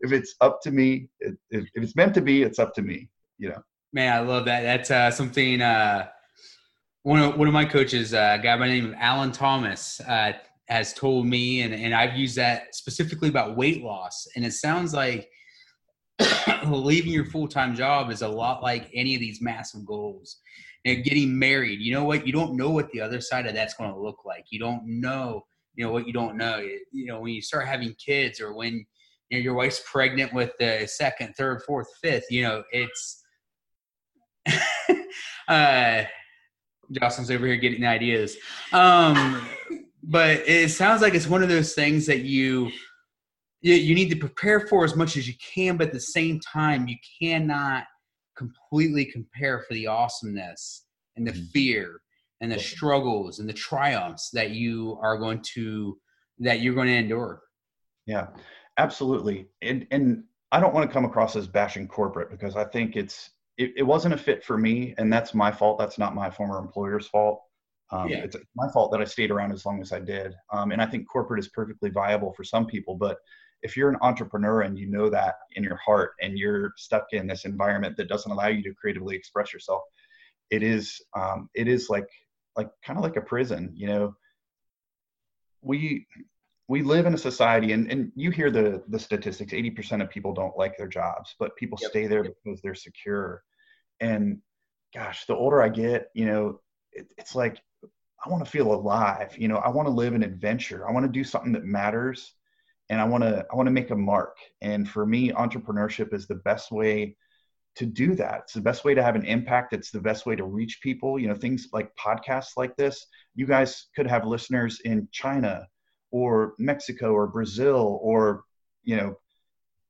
if 0.00 0.12
it's 0.12 0.34
up 0.40 0.60
to 0.62 0.70
me, 0.70 1.08
if, 1.20 1.34
if 1.50 1.68
it's 1.74 1.96
meant 1.96 2.14
to 2.14 2.20
be, 2.20 2.42
it's 2.42 2.58
up 2.58 2.74
to 2.74 2.82
me. 2.82 3.08
You 3.38 3.50
know. 3.50 3.62
Man, 3.92 4.14
I 4.14 4.20
love 4.20 4.44
that. 4.46 4.62
That's 4.62 4.90
uh, 4.90 5.10
something. 5.10 5.62
Uh, 5.62 6.08
one 7.02 7.20
of 7.20 7.38
one 7.38 7.48
of 7.48 7.54
my 7.54 7.64
coaches, 7.64 8.12
uh, 8.12 8.36
a 8.38 8.42
guy 8.42 8.56
by 8.58 8.68
the 8.68 8.74
name 8.74 8.86
of 8.86 8.94
Alan 8.98 9.32
Thomas, 9.32 10.00
uh, 10.00 10.32
has 10.68 10.92
told 10.92 11.26
me, 11.26 11.62
and, 11.62 11.74
and 11.74 11.94
I've 11.94 12.16
used 12.16 12.36
that 12.36 12.74
specifically 12.74 13.28
about 13.28 13.56
weight 13.56 13.82
loss. 13.82 14.26
And 14.36 14.44
it 14.44 14.52
sounds 14.52 14.92
like 14.92 15.30
leaving 16.66 17.12
your 17.12 17.24
full 17.24 17.48
time 17.48 17.74
job 17.74 18.10
is 18.10 18.22
a 18.22 18.28
lot 18.28 18.62
like 18.62 18.90
any 18.94 19.14
of 19.14 19.20
these 19.20 19.40
massive 19.40 19.86
goals. 19.86 20.36
And 20.84 21.02
getting 21.02 21.36
married, 21.36 21.80
you 21.80 21.92
know 21.92 22.04
what? 22.04 22.26
You 22.26 22.32
don't 22.32 22.56
know 22.56 22.70
what 22.70 22.90
the 22.90 23.00
other 23.00 23.20
side 23.20 23.46
of 23.46 23.54
that's 23.54 23.74
going 23.74 23.92
to 23.92 23.98
look 23.98 24.24
like. 24.24 24.44
You 24.50 24.58
don't 24.58 24.82
know, 24.86 25.44
you 25.74 25.84
know, 25.84 25.92
what 25.92 26.06
you 26.06 26.12
don't 26.12 26.36
know. 26.36 26.58
You 26.92 27.06
know, 27.06 27.20
when 27.20 27.32
you 27.32 27.42
start 27.42 27.66
having 27.66 27.94
kids 27.94 28.40
or 28.40 28.54
when 28.54 28.86
you 29.30 29.38
know, 29.38 29.42
your 29.42 29.54
wife's 29.54 29.82
pregnant 29.90 30.32
with 30.32 30.52
the 30.58 30.86
second, 30.86 31.34
third, 31.36 31.62
fourth, 31.62 31.88
fifth, 32.02 32.30
you 32.30 32.42
know, 32.42 32.62
it's. 32.72 33.24
uh, 35.48 36.04
Jocelyn's 36.92 37.30
over 37.30 37.46
here 37.46 37.56
getting 37.56 37.84
ideas. 37.84 38.36
Um, 38.72 39.46
but 40.02 40.38
it 40.48 40.70
sounds 40.70 41.02
like 41.02 41.14
it's 41.14 41.26
one 41.26 41.42
of 41.42 41.48
those 41.48 41.74
things 41.74 42.06
that 42.06 42.20
you, 42.20 42.70
you 43.60 43.74
you 43.74 43.94
need 43.94 44.08
to 44.10 44.16
prepare 44.16 44.60
for 44.60 44.84
as 44.84 44.96
much 44.96 45.16
as 45.16 45.28
you 45.28 45.34
can, 45.54 45.76
but 45.76 45.88
at 45.88 45.92
the 45.92 46.00
same 46.00 46.40
time, 46.40 46.88
you 46.88 46.96
cannot 47.20 47.84
completely 48.36 49.04
compare 49.04 49.60
for 49.60 49.74
the 49.74 49.86
awesomeness 49.86 50.86
and 51.16 51.26
the 51.26 51.32
mm-hmm. 51.32 51.46
fear 51.52 52.00
and 52.40 52.52
the 52.52 52.58
struggles 52.58 53.40
and 53.40 53.48
the 53.48 53.52
triumphs 53.52 54.30
that 54.30 54.50
you 54.50 54.96
are 55.02 55.18
going 55.18 55.42
to 55.54 55.98
that 56.38 56.60
you're 56.60 56.74
going 56.74 56.86
to 56.86 56.94
endure. 56.94 57.42
Yeah, 58.06 58.28
absolutely. 58.78 59.48
And 59.60 59.86
and 59.90 60.24
I 60.50 60.60
don't 60.60 60.72
want 60.72 60.88
to 60.88 60.92
come 60.92 61.04
across 61.04 61.36
as 61.36 61.46
bashing 61.46 61.86
corporate 61.86 62.30
because 62.30 62.56
I 62.56 62.64
think 62.64 62.96
it's 62.96 63.30
it, 63.58 63.72
it 63.76 63.82
wasn't 63.82 64.14
a 64.14 64.18
fit 64.18 64.44
for 64.44 64.56
me, 64.56 64.94
and 64.96 65.12
that's 65.12 65.34
my 65.34 65.52
fault. 65.52 65.78
That's 65.78 65.98
not 65.98 66.14
my 66.14 66.30
former 66.30 66.58
employer's 66.58 67.06
fault. 67.06 67.42
Um, 67.90 68.08
yeah. 68.08 68.18
It's 68.18 68.36
my 68.54 68.68
fault 68.70 68.92
that 68.92 69.00
I 69.00 69.04
stayed 69.04 69.30
around 69.30 69.52
as 69.52 69.64
long 69.64 69.80
as 69.80 69.92
I 69.92 70.00
did. 70.00 70.34
Um, 70.52 70.72
and 70.72 70.80
I 70.80 70.86
think 70.86 71.08
corporate 71.08 71.40
is 71.40 71.48
perfectly 71.48 71.90
viable 71.90 72.32
for 72.34 72.44
some 72.44 72.66
people. 72.66 72.96
But 72.96 73.18
if 73.62 73.76
you're 73.76 73.88
an 73.88 73.98
entrepreneur 74.02 74.60
and 74.60 74.78
you 74.78 74.86
know 74.86 75.08
that 75.08 75.36
in 75.52 75.64
your 75.64 75.76
heart 75.76 76.12
and 76.20 76.38
you're 76.38 76.72
stuck 76.76 77.06
in 77.12 77.26
this 77.26 77.44
environment 77.44 77.96
that 77.96 78.08
doesn't 78.08 78.30
allow 78.30 78.48
you 78.48 78.62
to 78.62 78.74
creatively 78.74 79.16
express 79.16 79.52
yourself, 79.52 79.82
it 80.50 80.62
is 80.62 81.00
um, 81.14 81.48
it 81.54 81.66
is 81.66 81.88
like 81.90 82.08
like 82.56 82.68
kind 82.84 82.98
of 82.98 83.04
like 83.04 83.16
a 83.16 83.22
prison. 83.22 83.72
You 83.74 83.86
know, 83.88 84.16
we 85.62 86.06
we 86.68 86.82
live 86.82 87.06
in 87.06 87.14
a 87.14 87.18
society 87.18 87.72
and, 87.72 87.90
and 87.90 88.12
you 88.14 88.30
hear 88.30 88.50
the 88.50 88.82
the 88.88 88.98
statistics 88.98 89.52
80% 89.52 90.02
of 90.02 90.10
people 90.10 90.34
don't 90.34 90.56
like 90.56 90.76
their 90.76 90.88
jobs 90.88 91.34
but 91.38 91.56
people 91.56 91.78
yep. 91.80 91.90
stay 91.90 92.06
there 92.06 92.22
because 92.22 92.60
they're 92.62 92.74
secure. 92.74 93.42
And 94.00 94.40
gosh 94.94 95.26
the 95.26 95.34
older 95.36 95.60
i 95.60 95.68
get 95.68 96.08
you 96.14 96.24
know 96.24 96.60
it, 96.92 97.12
it's 97.18 97.34
like 97.34 97.60
i 98.24 98.30
want 98.30 98.42
to 98.42 98.50
feel 98.50 98.72
alive 98.72 99.36
you 99.36 99.46
know 99.46 99.58
i 99.58 99.68
want 99.68 99.86
to 99.86 99.92
live 99.92 100.14
an 100.14 100.22
adventure. 100.22 100.88
I 100.88 100.92
want 100.92 101.04
to 101.04 101.12
do 101.12 101.24
something 101.24 101.52
that 101.52 101.64
matters 101.64 102.32
and 102.88 103.00
i 103.00 103.04
want 103.04 103.24
to 103.24 103.44
i 103.50 103.56
want 103.56 103.66
to 103.66 103.72
make 103.72 103.90
a 103.90 103.96
mark. 103.96 104.36
And 104.62 104.88
for 104.88 105.04
me 105.04 105.32
entrepreneurship 105.32 106.14
is 106.14 106.26
the 106.26 106.36
best 106.36 106.70
way 106.70 107.16
to 107.76 107.86
do 107.86 108.14
that. 108.16 108.40
It's 108.44 108.54
the 108.54 108.60
best 108.60 108.84
way 108.84 108.94
to 108.94 109.02
have 109.04 109.14
an 109.14 109.24
impact. 109.24 109.72
It's 109.72 109.92
the 109.92 110.00
best 110.00 110.26
way 110.26 110.34
to 110.34 110.44
reach 110.44 110.80
people. 110.82 111.18
You 111.18 111.28
know 111.28 111.34
things 111.34 111.68
like 111.72 111.94
podcasts 111.96 112.56
like 112.56 112.76
this 112.76 113.06
you 113.34 113.46
guys 113.46 113.86
could 113.94 114.06
have 114.06 114.26
listeners 114.26 114.80
in 114.84 115.08
china 115.12 115.66
or 116.10 116.54
mexico 116.58 117.12
or 117.12 117.26
brazil 117.26 117.98
or 118.02 118.42
you 118.84 118.96
know 118.96 119.16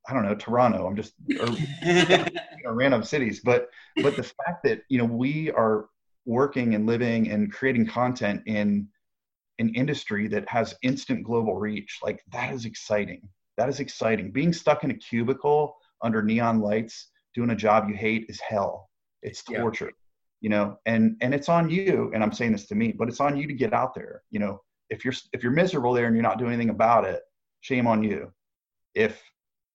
I 0.07 0.13
don't 0.13 0.23
know 0.23 0.33
Toronto. 0.33 0.87
I'm 0.87 0.95
just 0.95 1.13
or, 1.39 1.47
you 1.83 2.63
know, 2.63 2.71
random 2.71 3.03
cities, 3.03 3.41
but 3.41 3.69
but 4.01 4.15
the 4.15 4.23
fact 4.23 4.63
that 4.63 4.81
you 4.89 4.97
know 4.97 5.05
we 5.05 5.51
are 5.51 5.85
working 6.25 6.75
and 6.75 6.85
living 6.85 7.29
and 7.29 7.51
creating 7.51 7.85
content 7.85 8.41
in 8.45 8.87
an 9.59 9.69
industry 9.75 10.27
that 10.29 10.47
has 10.49 10.73
instant 10.83 11.23
global 11.23 11.55
reach, 11.55 11.99
like 12.01 12.23
that 12.31 12.53
is 12.53 12.65
exciting. 12.65 13.21
That 13.57 13.69
is 13.69 13.79
exciting. 13.79 14.31
Being 14.31 14.53
stuck 14.53 14.83
in 14.83 14.91
a 14.91 14.95
cubicle 14.95 15.75
under 16.01 16.23
neon 16.23 16.59
lights 16.59 17.09
doing 17.35 17.49
a 17.51 17.55
job 17.55 17.89
you 17.89 17.95
hate 17.95 18.25
is 18.29 18.39
hell. 18.39 18.89
It's 19.21 19.43
torture. 19.43 19.87
Yeah. 19.87 19.91
You 20.41 20.49
know, 20.49 20.77
and 20.85 21.17
and 21.21 21.33
it's 21.33 21.49
on 21.49 21.69
you. 21.69 22.09
And 22.13 22.23
I'm 22.23 22.31
saying 22.31 22.53
this 22.53 22.67
to 22.67 22.75
me, 22.75 22.93
but 22.93 23.09
it's 23.09 23.19
on 23.19 23.37
you 23.37 23.45
to 23.47 23.53
get 23.53 23.73
out 23.73 23.93
there. 23.93 24.23
You 24.31 24.39
know, 24.39 24.61
if 24.89 25.05
you're 25.05 25.13
if 25.33 25.43
you're 25.43 25.51
miserable 25.51 25.93
there 25.93 26.05
and 26.05 26.15
you're 26.15 26.23
not 26.23 26.39
doing 26.39 26.51
anything 26.51 26.69
about 26.69 27.05
it, 27.05 27.21
shame 27.61 27.87
on 27.87 28.03
you. 28.03 28.31
If 28.95 29.21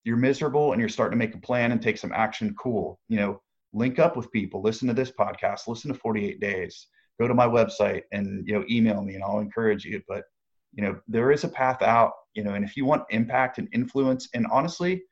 you're 0.04 0.16
miserable 0.16 0.72
and 0.72 0.80
you're 0.80 0.88
starting 0.88 1.18
to 1.18 1.24
make 1.24 1.34
a 1.34 1.40
plan 1.40 1.72
and 1.72 1.80
take 1.80 1.98
some 1.98 2.12
action, 2.12 2.54
cool. 2.58 3.00
You 3.08 3.18
know, 3.18 3.42
link 3.72 3.98
up 3.98 4.16
with 4.16 4.30
people, 4.32 4.62
listen 4.62 4.88
to 4.88 4.94
this 4.94 5.10
podcast, 5.10 5.66
listen 5.66 5.92
to 5.92 5.98
48 5.98 6.40
days, 6.40 6.86
go 7.20 7.26
to 7.26 7.34
my 7.34 7.46
website 7.46 8.02
and, 8.12 8.46
you 8.46 8.54
know, 8.54 8.64
email 8.70 9.02
me 9.02 9.14
and 9.14 9.24
I'll 9.24 9.40
encourage 9.40 9.84
you. 9.84 10.00
But, 10.08 10.24
you 10.72 10.82
know, 10.82 10.98
there 11.08 11.32
is 11.32 11.44
a 11.44 11.48
path 11.48 11.82
out, 11.82 12.12
you 12.34 12.44
know, 12.44 12.54
and 12.54 12.64
if 12.64 12.76
you 12.76 12.84
want 12.84 13.04
impact 13.10 13.58
and 13.58 13.68
influence 13.72 14.28
and 14.34 14.46
honestly, 14.50 15.02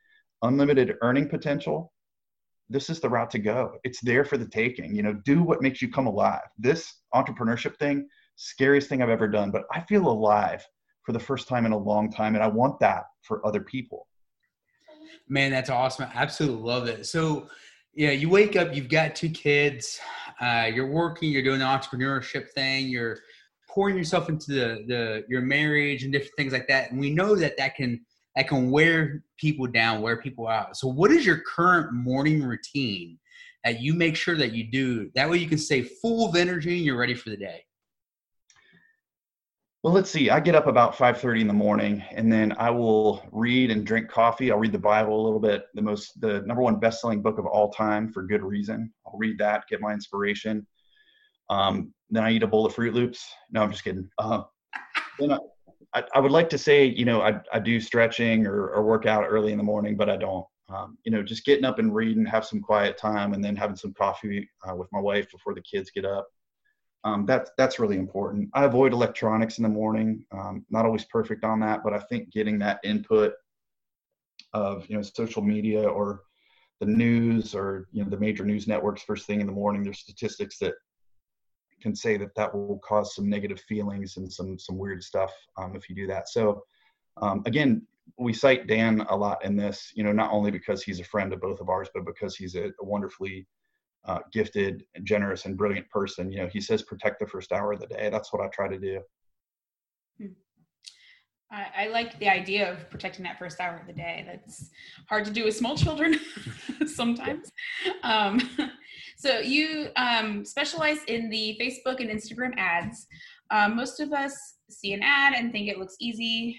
unlimited 0.43 0.97
earning 1.03 1.29
potential, 1.29 1.93
this 2.69 2.89
is 2.89 3.01
the 3.01 3.09
route 3.09 3.31
to 3.31 3.39
go. 3.39 3.75
It's 3.85 4.01
there 4.01 4.25
for 4.25 4.39
the 4.39 4.49
taking. 4.49 4.95
You 4.95 5.03
know, 5.03 5.13
do 5.13 5.43
what 5.43 5.63
makes 5.63 5.83
you 5.83 5.91
come 5.91 6.07
alive. 6.07 6.47
This 6.59 6.95
entrepreneurship 7.15 7.77
thing, 7.79 8.09
scariest 8.37 8.89
thing 8.89 9.03
I've 9.03 9.09
ever 9.09 9.29
done, 9.29 9.51
but 9.51 9.65
I 9.73 9.81
feel 9.81 10.09
alive 10.09 10.67
for 11.05 11.13
the 11.13 11.21
first 11.21 11.49
time 11.49 11.67
in 11.67 11.73
a 11.73 11.79
long 11.79 12.11
time. 12.11 12.35
And 12.35 12.43
I 12.43 12.49
want 12.49 12.79
that 12.81 13.05
for 13.23 13.45
other 13.47 13.61
people. 13.61 14.07
Man, 15.29 15.51
that's 15.51 15.71
awesome. 15.71 16.09
I 16.15 16.23
absolutely 16.23 16.63
love 16.63 16.89
it. 16.89 17.07
So, 17.07 17.49
yeah, 17.95 18.11
you 18.11 18.29
wake 18.29 18.57
up, 18.57 18.75
you've 18.75 18.89
got 18.89 19.15
two 19.15 19.29
kids, 19.29 20.01
uh, 20.41 20.71
you're 20.73 20.87
working, 20.87 21.31
you're 21.31 21.43
doing 21.43 21.59
the 21.59 21.65
entrepreneurship 21.65 22.51
thing, 22.51 22.89
you're 22.89 23.19
pouring 23.69 23.97
yourself 23.97 24.29
into 24.29 24.53
the, 24.53 24.85
the 24.87 25.25
your 25.29 25.43
marriage 25.43 26.05
and 26.05 26.13
different 26.13 26.33
things 26.37 26.53
like 26.53 26.69
that. 26.69 26.91
And 26.91 27.01
we 27.01 27.11
know 27.11 27.37
that 27.37 27.57
that 27.59 27.75
can 27.75 28.05
that 28.37 28.49
can 28.49 28.71
wear 28.71 29.23
people 29.39 29.67
down, 29.67 30.01
wear 30.01 30.17
people 30.17 30.49
out. 30.49 30.77
So, 30.77 30.89
what 30.89 31.11
is 31.11 31.27
your 31.27 31.41
current 31.41 31.93
morning 31.93 32.43
routine 32.43 33.19
that 33.65 33.81
you 33.81 33.95
make 33.95 34.17
sure 34.17 34.37
that 34.37 34.53
you 34.53 34.71
do? 34.71 35.11
That 35.15 35.29
way, 35.29 35.39
you 35.39 35.49
can 35.49 35.59
stay 35.59 35.83
full 35.83 36.29
of 36.29 36.37
energy 36.37 36.77
and 36.77 36.85
you're 36.85 36.97
ready 36.97 37.15
for 37.15 37.31
the 37.31 37.37
day. 37.37 37.65
Well, 39.83 39.93
let's 39.93 40.11
see. 40.11 40.31
I 40.31 40.39
get 40.39 40.55
up 40.55 40.69
about 40.69 40.95
5:30 40.95 41.41
in 41.41 41.49
the 41.49 41.53
morning, 41.53 42.05
and 42.13 42.33
then 42.33 42.53
I 42.53 42.71
will 42.71 43.29
read 43.33 43.73
and 43.73 43.85
drink 43.85 44.09
coffee. 44.09 44.53
I'll 44.53 44.59
read 44.59 44.71
the 44.71 44.79
Bible 44.79 45.21
a 45.21 45.25
little 45.25 45.41
bit. 45.41 45.67
The 45.75 45.83
most, 45.83 46.21
the 46.21 46.43
number 46.43 46.63
one 46.63 46.79
best-selling 46.79 47.21
book 47.21 47.39
of 47.39 47.47
all 47.47 47.73
time 47.73 48.13
for 48.13 48.23
good 48.23 48.45
reason. 48.45 48.93
I'll 49.05 49.19
read 49.19 49.39
that, 49.39 49.67
get 49.69 49.81
my 49.81 49.93
inspiration. 49.93 50.65
Um, 51.51 51.93
then 52.11 52.23
I 52.23 52.31
eat 52.31 52.45
a 52.45 52.47
bowl 52.47 52.65
of 52.65 52.73
Froot 52.73 52.95
Loops. 52.95 53.29
No, 53.51 53.61
I'm 53.63 53.73
just 53.73 53.83
kidding. 53.83 54.09
Uh, 54.19 54.45
then 55.19 55.33
I, 55.33 55.39
I, 55.95 56.05
I, 56.15 56.21
would 56.21 56.31
like 56.31 56.49
to 56.51 56.59
say, 56.59 56.87
you 56.87 57.05
know, 57.05 57.21
I, 57.21 57.41
I 57.53 57.59
do 57.59 57.81
stretching 57.81 58.47
or, 58.47 58.69
or 58.69 58.85
work 58.85 59.05
out 59.05 59.25
early 59.29 59.51
in 59.51 59.59
the 59.59 59.65
morning, 59.65 59.97
but 59.97 60.09
I 60.09 60.17
don't. 60.17 60.47
Um, 60.69 60.97
you 61.03 61.11
know, 61.11 61.25
just 61.25 61.45
getting 61.45 61.65
up 61.65 61.81
and 61.81 61.93
reading, 61.93 62.25
have 62.25 62.47
some 62.47 62.63
quiet 62.63 62.97
time, 62.97 63.35
and 63.35 63.45
then 63.45 63.57
having 63.57 63.77
some 63.77 63.93
coffee 63.95 64.49
uh, 64.67 64.77
with 64.77 64.89
my 64.93 65.01
wife 65.01 65.29
before 65.31 65.55
the 65.55 65.61
kids 65.61 65.91
get 65.91 66.05
up 66.05 66.29
um, 67.05 67.27
that's 67.27 67.51
that's 67.59 67.79
really 67.79 67.97
important. 67.97 68.49
I 68.55 68.65
avoid 68.65 68.93
electronics 68.93 69.59
in 69.59 69.63
the 69.63 69.69
morning. 69.69 70.25
Um, 70.33 70.65
not 70.71 70.85
always 70.85 71.05
perfect 71.05 71.45
on 71.45 71.61
that, 71.61 71.83
but 71.83 71.93
I 71.93 71.99
think 71.99 72.31
getting 72.31 72.59
that 72.61 72.81
input 72.85 73.35
of 74.53 74.87
you 74.89 74.97
know 74.97 75.03
social 75.03 75.43
media 75.43 75.83
or 75.83 76.23
the 76.81 76.87
news 76.87 77.55
or 77.55 77.89
you 77.93 78.05
know 78.05 78.11
the 78.11 78.19
major 78.19 78.45
news 78.45 78.69
networks 78.69 79.03
first 79.03 79.27
thing 79.27 79.41
in 79.41 79.47
the 79.47 79.53
morning. 79.53 79.83
There's 79.83 79.99
statistics 79.99 80.59
that 80.59 80.75
can 81.81 81.97
say 81.97 82.17
that 82.17 82.35
that 82.37 82.55
will 82.55 82.79
cause 82.79 83.17
some 83.17 83.29
negative 83.29 83.61
feelings 83.61 84.17
and 84.17 84.33
some 84.33 84.59
some 84.59 84.79
weird 84.79 85.03
stuff 85.03 85.33
um, 85.57 85.75
if 85.75 85.89
you 85.91 85.97
do 85.97 86.07
that. 86.07 86.29
So 86.29 86.63
um, 87.21 87.43
again, 87.47 87.85
we 88.17 88.33
cite 88.33 88.69
Dan 88.69 89.01
a 89.11 89.17
lot 89.17 89.45
in 89.45 89.57
this. 89.57 89.93
You 89.97 90.05
know, 90.05 90.13
not 90.13 90.33
only 90.33 90.53
because 90.53 90.85
he's 90.85 91.01
a 91.01 91.05
friend 91.05 91.33
of 91.33 91.41
both 91.41 91.61
of 91.61 91.69
ours, 91.69 91.89
but 91.93 92.07
because 92.07 92.37
he's 92.37 92.55
a, 92.55 92.67
a 92.67 92.85
wonderfully 92.85 93.47
uh, 94.05 94.19
gifted 94.33 94.85
and 94.95 95.07
generous 95.07 95.45
and 95.47 95.57
brilliant 95.57 95.89
person 95.91 96.31
you 96.31 96.39
know 96.39 96.49
he 96.49 96.61
says 96.61 96.83
protect 96.83 97.21
the 97.21 97.27
first 97.27 97.53
hour 97.53 97.73
of 97.73 97.81
the 97.81 97.87
day 97.87 98.09
that's 98.11 98.33
what 98.33 98.43
i 98.43 98.49
try 98.49 98.69
to 98.69 98.79
do 98.79 99.01
hmm. 100.19 100.27
I, 101.53 101.85
I 101.85 101.89
like 101.89 102.19
the 102.19 102.29
idea 102.29 102.73
of 102.73 102.89
protecting 102.89 103.25
that 103.25 103.39
first 103.39 103.61
hour 103.61 103.77
of 103.77 103.87
the 103.87 103.93
day. 103.93 104.25
That's 104.27 104.71
hard 105.07 105.27
to 105.27 105.31
do 105.31 105.45
with 105.45 105.55
small 105.55 105.77
children 105.77 106.19
sometimes. 106.87 107.53
Um, 108.03 108.41
so 109.19 109.39
you 109.41 109.89
um, 109.97 110.47
specialize 110.47 111.05
in 111.09 111.29
the 111.29 111.59
Facebook 111.61 112.01
and 112.01 112.09
Instagram 112.09 112.57
ads. 112.57 113.07
Um, 113.51 113.77
most 113.77 114.01
of 114.01 114.13
us 114.15 114.35
see 114.71 114.95
an 114.95 115.03
ad 115.03 115.35
and 115.35 115.53
think 115.53 115.69
it 115.69 115.79
looks 115.79 115.97
easy. 116.01 116.59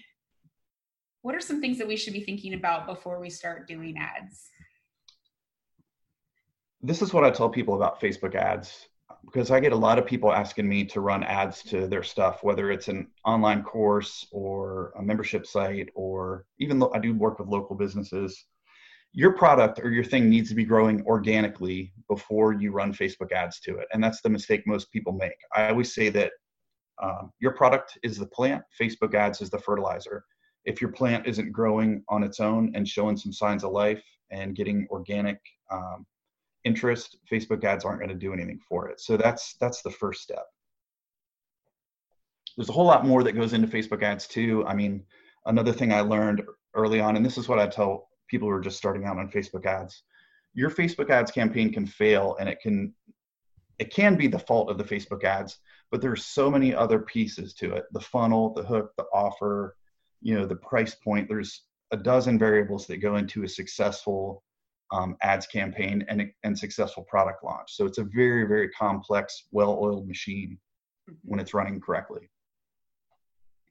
What 1.23 1.34
are 1.34 1.41
some 1.41 1.60
things 1.60 1.79
that 1.79 1.88
we 1.88 1.97
should 1.97 2.13
be 2.13 2.21
thinking 2.21 2.53
about 2.53 2.86
before 2.86 3.19
we 3.19 3.32
start 3.32 3.67
doing 3.67 3.97
ads? 3.97 4.49
This 6.84 7.02
is 7.02 7.13
what 7.13 7.24
I 7.24 7.32
tell 7.32 7.50
people 7.50 7.76
about 7.76 8.02
Facebook 8.02 8.36
ads 8.36 8.89
because 9.26 9.52
I 9.52 9.62
get 9.62 9.72
a 9.72 9.78
lot 9.78 9.98
of 9.98 10.06
people 10.06 10.34
asking 10.34 10.67
me 10.67 10.84
to 10.86 11.00
run 11.00 11.24
ads 11.24 11.63
to 11.63 11.88
their 11.88 12.04
stuff, 12.04 12.43
whether 12.43 12.72
it's 12.72 12.89
an 12.89 13.08
online 13.26 13.63
course 13.63 14.28
or 14.32 14.91
a 14.98 15.02
membership 15.02 15.48
site, 15.48 15.89
or 15.96 16.46
even 16.60 16.78
though 16.78 16.91
I 16.93 17.00
do 17.00 17.13
work 17.13 17.39
with 17.39 17.48
local 17.48 17.76
businesses. 17.76 18.46
Your 19.13 19.32
product 19.32 19.80
or 19.80 19.91
your 19.91 20.04
thing 20.04 20.30
needs 20.30 20.50
to 20.50 20.56
be 20.56 20.65
growing 20.65 21.06
organically 21.06 21.93
before 22.10 22.54
you 22.54 22.72
run 22.72 22.93
Facebook 22.93 23.32
ads 23.32 23.60
to 23.62 23.78
it. 23.78 23.88
And 23.93 24.04
that's 24.04 24.22
the 24.22 24.30
mistake 24.30 24.63
most 24.65 24.91
people 24.91 25.13
make. 25.13 25.38
I 25.56 25.69
always 25.69 25.93
say 25.93 26.10
that 26.10 26.32
um, 27.02 27.32
your 27.39 27.52
product 27.52 27.98
is 28.04 28.17
the 28.17 28.26
plant, 28.26 28.63
Facebook 28.80 29.13
ads 29.13 29.39
is 29.39 29.50
the 29.50 29.60
fertilizer. 29.60 30.26
If 30.65 30.82
your 30.82 30.91
plant 30.91 31.28
isn't 31.28 31.52
growing 31.52 32.04
on 32.10 32.24
its 32.24 32.39
own 32.39 32.72
and 32.76 32.88
showing 32.88 33.15
some 33.15 33.32
signs 33.32 33.63
of 33.63 33.72
life 33.72 34.04
and 34.32 34.56
getting 34.56 34.88
organic 34.89 35.39
um, 35.72 36.06
interest, 36.63 37.17
Facebook 37.32 37.63
ads 37.63 37.86
aren't 37.86 37.99
going 37.99 38.10
to 38.10 38.15
do 38.15 38.34
anything 38.34 38.60
for 38.67 38.88
it. 38.88 38.99
So 38.99 39.17
that's 39.17 39.56
that's 39.60 39.82
the 39.82 39.91
first 39.91 40.21
step. 40.21 40.45
There's 42.56 42.69
a 42.69 42.73
whole 42.73 42.86
lot 42.86 43.06
more 43.06 43.23
that 43.23 43.34
goes 43.34 43.54
into 43.54 43.67
Facebook 43.67 44.04
ads 44.04 44.28
too. 44.28 44.65
I 44.67 44.76
mean, 44.76 45.04
another 45.45 45.73
thing 45.73 45.91
I 45.91 46.02
learned 46.02 46.43
early 46.76 46.99
on, 46.99 47.15
and 47.15 47.26
this 47.26 47.38
is 47.38 47.47
what 47.47 47.60
I 47.60 47.67
tell 47.67 48.10
people 48.28 48.47
who 48.47 48.54
are 48.54 48.62
just 48.62 48.78
starting 48.78 49.06
out 49.06 49.17
on 49.17 49.30
Facebook 49.30 49.65
ads, 49.65 50.04
your 50.54 50.69
Facebook 50.69 51.10
ads 51.10 51.32
campaign 51.32 51.73
can 51.73 51.86
fail 51.86 52.38
and 52.39 52.47
it 52.47 52.60
can 52.62 52.93
it 53.80 53.93
can 53.93 54.15
be 54.15 54.28
the 54.28 54.39
fault 54.39 54.69
of 54.69 54.78
the 54.78 54.84
Facebook 54.84 55.23
ads, 55.23 55.58
but 55.91 55.99
there's 55.99 56.26
so 56.26 56.49
many 56.49 56.76
other 56.76 56.99
pieces 56.99 57.54
to 57.56 57.73
it. 57.73 57.86
The 57.91 57.99
funnel, 57.99 58.54
the 58.54 58.63
hook, 58.63 58.91
the 58.97 59.06
offer, 59.13 59.76
you 60.21 60.36
know, 60.36 60.45
the 60.45 60.56
price 60.56 60.95
point. 60.95 61.28
There's 61.28 61.63
a 61.91 61.97
dozen 61.97 62.38
variables 62.38 62.86
that 62.88 62.97
go 62.97 63.15
into 63.15 63.43
a 63.43 63.47
successful 63.47 64.43
um, 64.93 65.17
ads 65.21 65.47
campaign 65.47 66.06
and, 66.08 66.32
and 66.43 66.58
successful 66.58 67.03
product 67.03 67.43
launch. 67.43 67.75
So 67.75 67.86
it's 67.86 67.97
a 67.97 68.03
very, 68.03 68.47
very 68.47 68.69
complex, 68.69 69.45
well 69.51 69.77
oiled 69.82 70.08
machine 70.08 70.58
when 71.23 71.39
it's 71.39 71.53
running 71.53 71.82
correctly. 71.82 72.29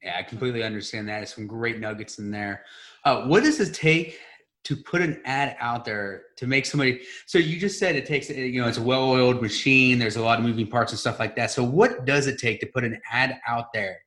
Yeah, 0.03 0.17
I 0.19 0.23
completely 0.23 0.63
understand 0.63 1.07
that. 1.07 1.19
There's 1.19 1.33
some 1.33 1.47
great 1.47 1.79
nuggets 1.79 2.19
in 2.19 2.29
there. 2.29 2.65
Uh, 3.05 3.23
what 3.23 3.43
does 3.43 3.61
it 3.61 3.73
take 3.73 4.19
to 4.65 4.75
put 4.75 5.01
an 5.01 5.21
ad 5.23 5.55
out 5.61 5.85
there 5.85 6.23
to 6.37 6.45
make 6.45 6.65
somebody? 6.65 7.01
So 7.25 7.37
you 7.37 7.57
just 7.57 7.79
said 7.79 7.95
it 7.95 8.05
takes, 8.05 8.29
you 8.29 8.61
know, 8.61 8.67
it's 8.67 8.77
a 8.77 8.83
well-oiled 8.83 9.41
machine. 9.41 9.99
There's 9.99 10.17
a 10.17 10.21
lot 10.21 10.39
of 10.39 10.45
moving 10.45 10.67
parts 10.67 10.91
and 10.91 10.99
stuff 10.99 11.19
like 11.19 11.37
that. 11.37 11.51
So 11.51 11.63
what 11.63 12.05
does 12.05 12.27
it 12.27 12.37
take 12.37 12.59
to 12.59 12.67
put 12.67 12.83
an 12.83 12.99
ad 13.09 13.39
out 13.47 13.71
there 13.73 13.97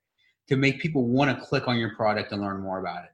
to 0.48 0.56
make 0.56 0.80
people 0.80 1.04
want 1.08 1.36
to 1.36 1.44
click 1.44 1.66
on 1.66 1.78
your 1.78 1.96
product 1.96 2.30
and 2.32 2.42
learn 2.42 2.60
more 2.60 2.78
about 2.78 3.04
it? 3.04 3.10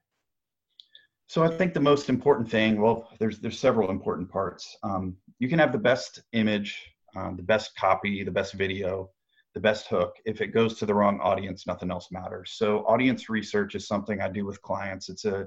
So 1.32 1.42
I 1.42 1.48
think 1.48 1.72
the 1.72 1.80
most 1.80 2.10
important 2.10 2.50
thing, 2.50 2.78
well, 2.78 3.08
there's 3.18 3.38
there's 3.38 3.58
several 3.58 3.90
important 3.90 4.28
parts. 4.28 4.76
Um, 4.82 5.16
you 5.38 5.48
can 5.48 5.58
have 5.60 5.72
the 5.72 5.78
best 5.78 6.20
image, 6.32 6.92
um, 7.16 7.38
the 7.38 7.42
best 7.42 7.74
copy, 7.74 8.22
the 8.22 8.30
best 8.30 8.52
video, 8.52 9.08
the 9.54 9.60
best 9.60 9.86
hook. 9.86 10.14
If 10.26 10.42
it 10.42 10.48
goes 10.48 10.78
to 10.78 10.84
the 10.84 10.94
wrong 10.94 11.18
audience, 11.22 11.66
nothing 11.66 11.90
else 11.90 12.08
matters. 12.12 12.52
So 12.58 12.80
audience 12.80 13.30
research 13.30 13.74
is 13.74 13.88
something 13.88 14.20
I 14.20 14.28
do 14.28 14.44
with 14.44 14.60
clients. 14.60 15.08
It's 15.08 15.24
a 15.24 15.46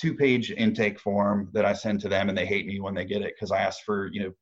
two-page 0.00 0.50
intake 0.50 0.98
form 0.98 1.48
that 1.52 1.64
I 1.64 1.74
send 1.74 2.00
to 2.00 2.08
them, 2.08 2.28
and 2.28 2.36
they 2.36 2.44
hate 2.44 2.66
me 2.66 2.80
when 2.80 2.94
they 2.94 3.04
get 3.04 3.22
it 3.22 3.34
because 3.36 3.52
I 3.52 3.58
ask 3.58 3.84
for 3.84 4.08
you 4.12 4.24
know 4.24 4.32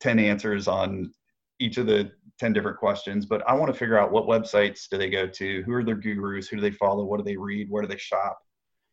ten 0.00 0.18
answers 0.18 0.66
on 0.66 1.12
each 1.60 1.76
of 1.76 1.86
the 1.86 2.10
10 2.40 2.52
different 2.52 2.78
questions 2.78 3.26
but 3.26 3.42
i 3.48 3.52
want 3.52 3.72
to 3.72 3.76
figure 3.76 3.98
out 3.98 4.12
what 4.12 4.26
websites 4.26 4.88
do 4.88 4.96
they 4.96 5.10
go 5.10 5.26
to 5.26 5.60
who 5.64 5.72
are 5.72 5.82
their 5.82 5.96
gurus 5.96 6.46
who 6.46 6.54
do 6.54 6.62
they 6.62 6.70
follow 6.70 7.04
what 7.04 7.16
do 7.16 7.24
they 7.24 7.36
read 7.36 7.68
where 7.68 7.82
do 7.82 7.88
they 7.88 7.96
shop 7.96 8.38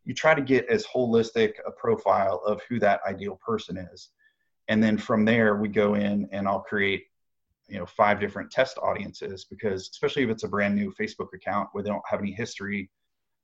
you 0.05 0.13
try 0.13 0.33
to 0.33 0.41
get 0.41 0.67
as 0.67 0.85
holistic 0.85 1.53
a 1.65 1.71
profile 1.71 2.41
of 2.45 2.61
who 2.69 2.79
that 2.79 3.01
ideal 3.07 3.39
person 3.45 3.77
is. 3.77 4.09
And 4.67 4.81
then 4.81 4.97
from 4.97 5.25
there 5.25 5.55
we 5.57 5.67
go 5.67 5.95
in 5.95 6.27
and 6.31 6.47
i'll 6.47 6.61
create 6.61 7.03
you 7.67 7.77
know 7.77 7.85
five 7.85 8.19
different 8.19 8.51
test 8.51 8.77
audiences 8.81 9.45
because 9.45 9.89
especially 9.91 10.23
if 10.23 10.29
it's 10.29 10.43
a 10.43 10.47
brand 10.47 10.75
new 10.75 10.93
facebook 10.93 11.33
account 11.33 11.69
where 11.71 11.83
they 11.83 11.89
don't 11.89 12.01
have 12.07 12.19
any 12.19 12.31
history 12.31 12.89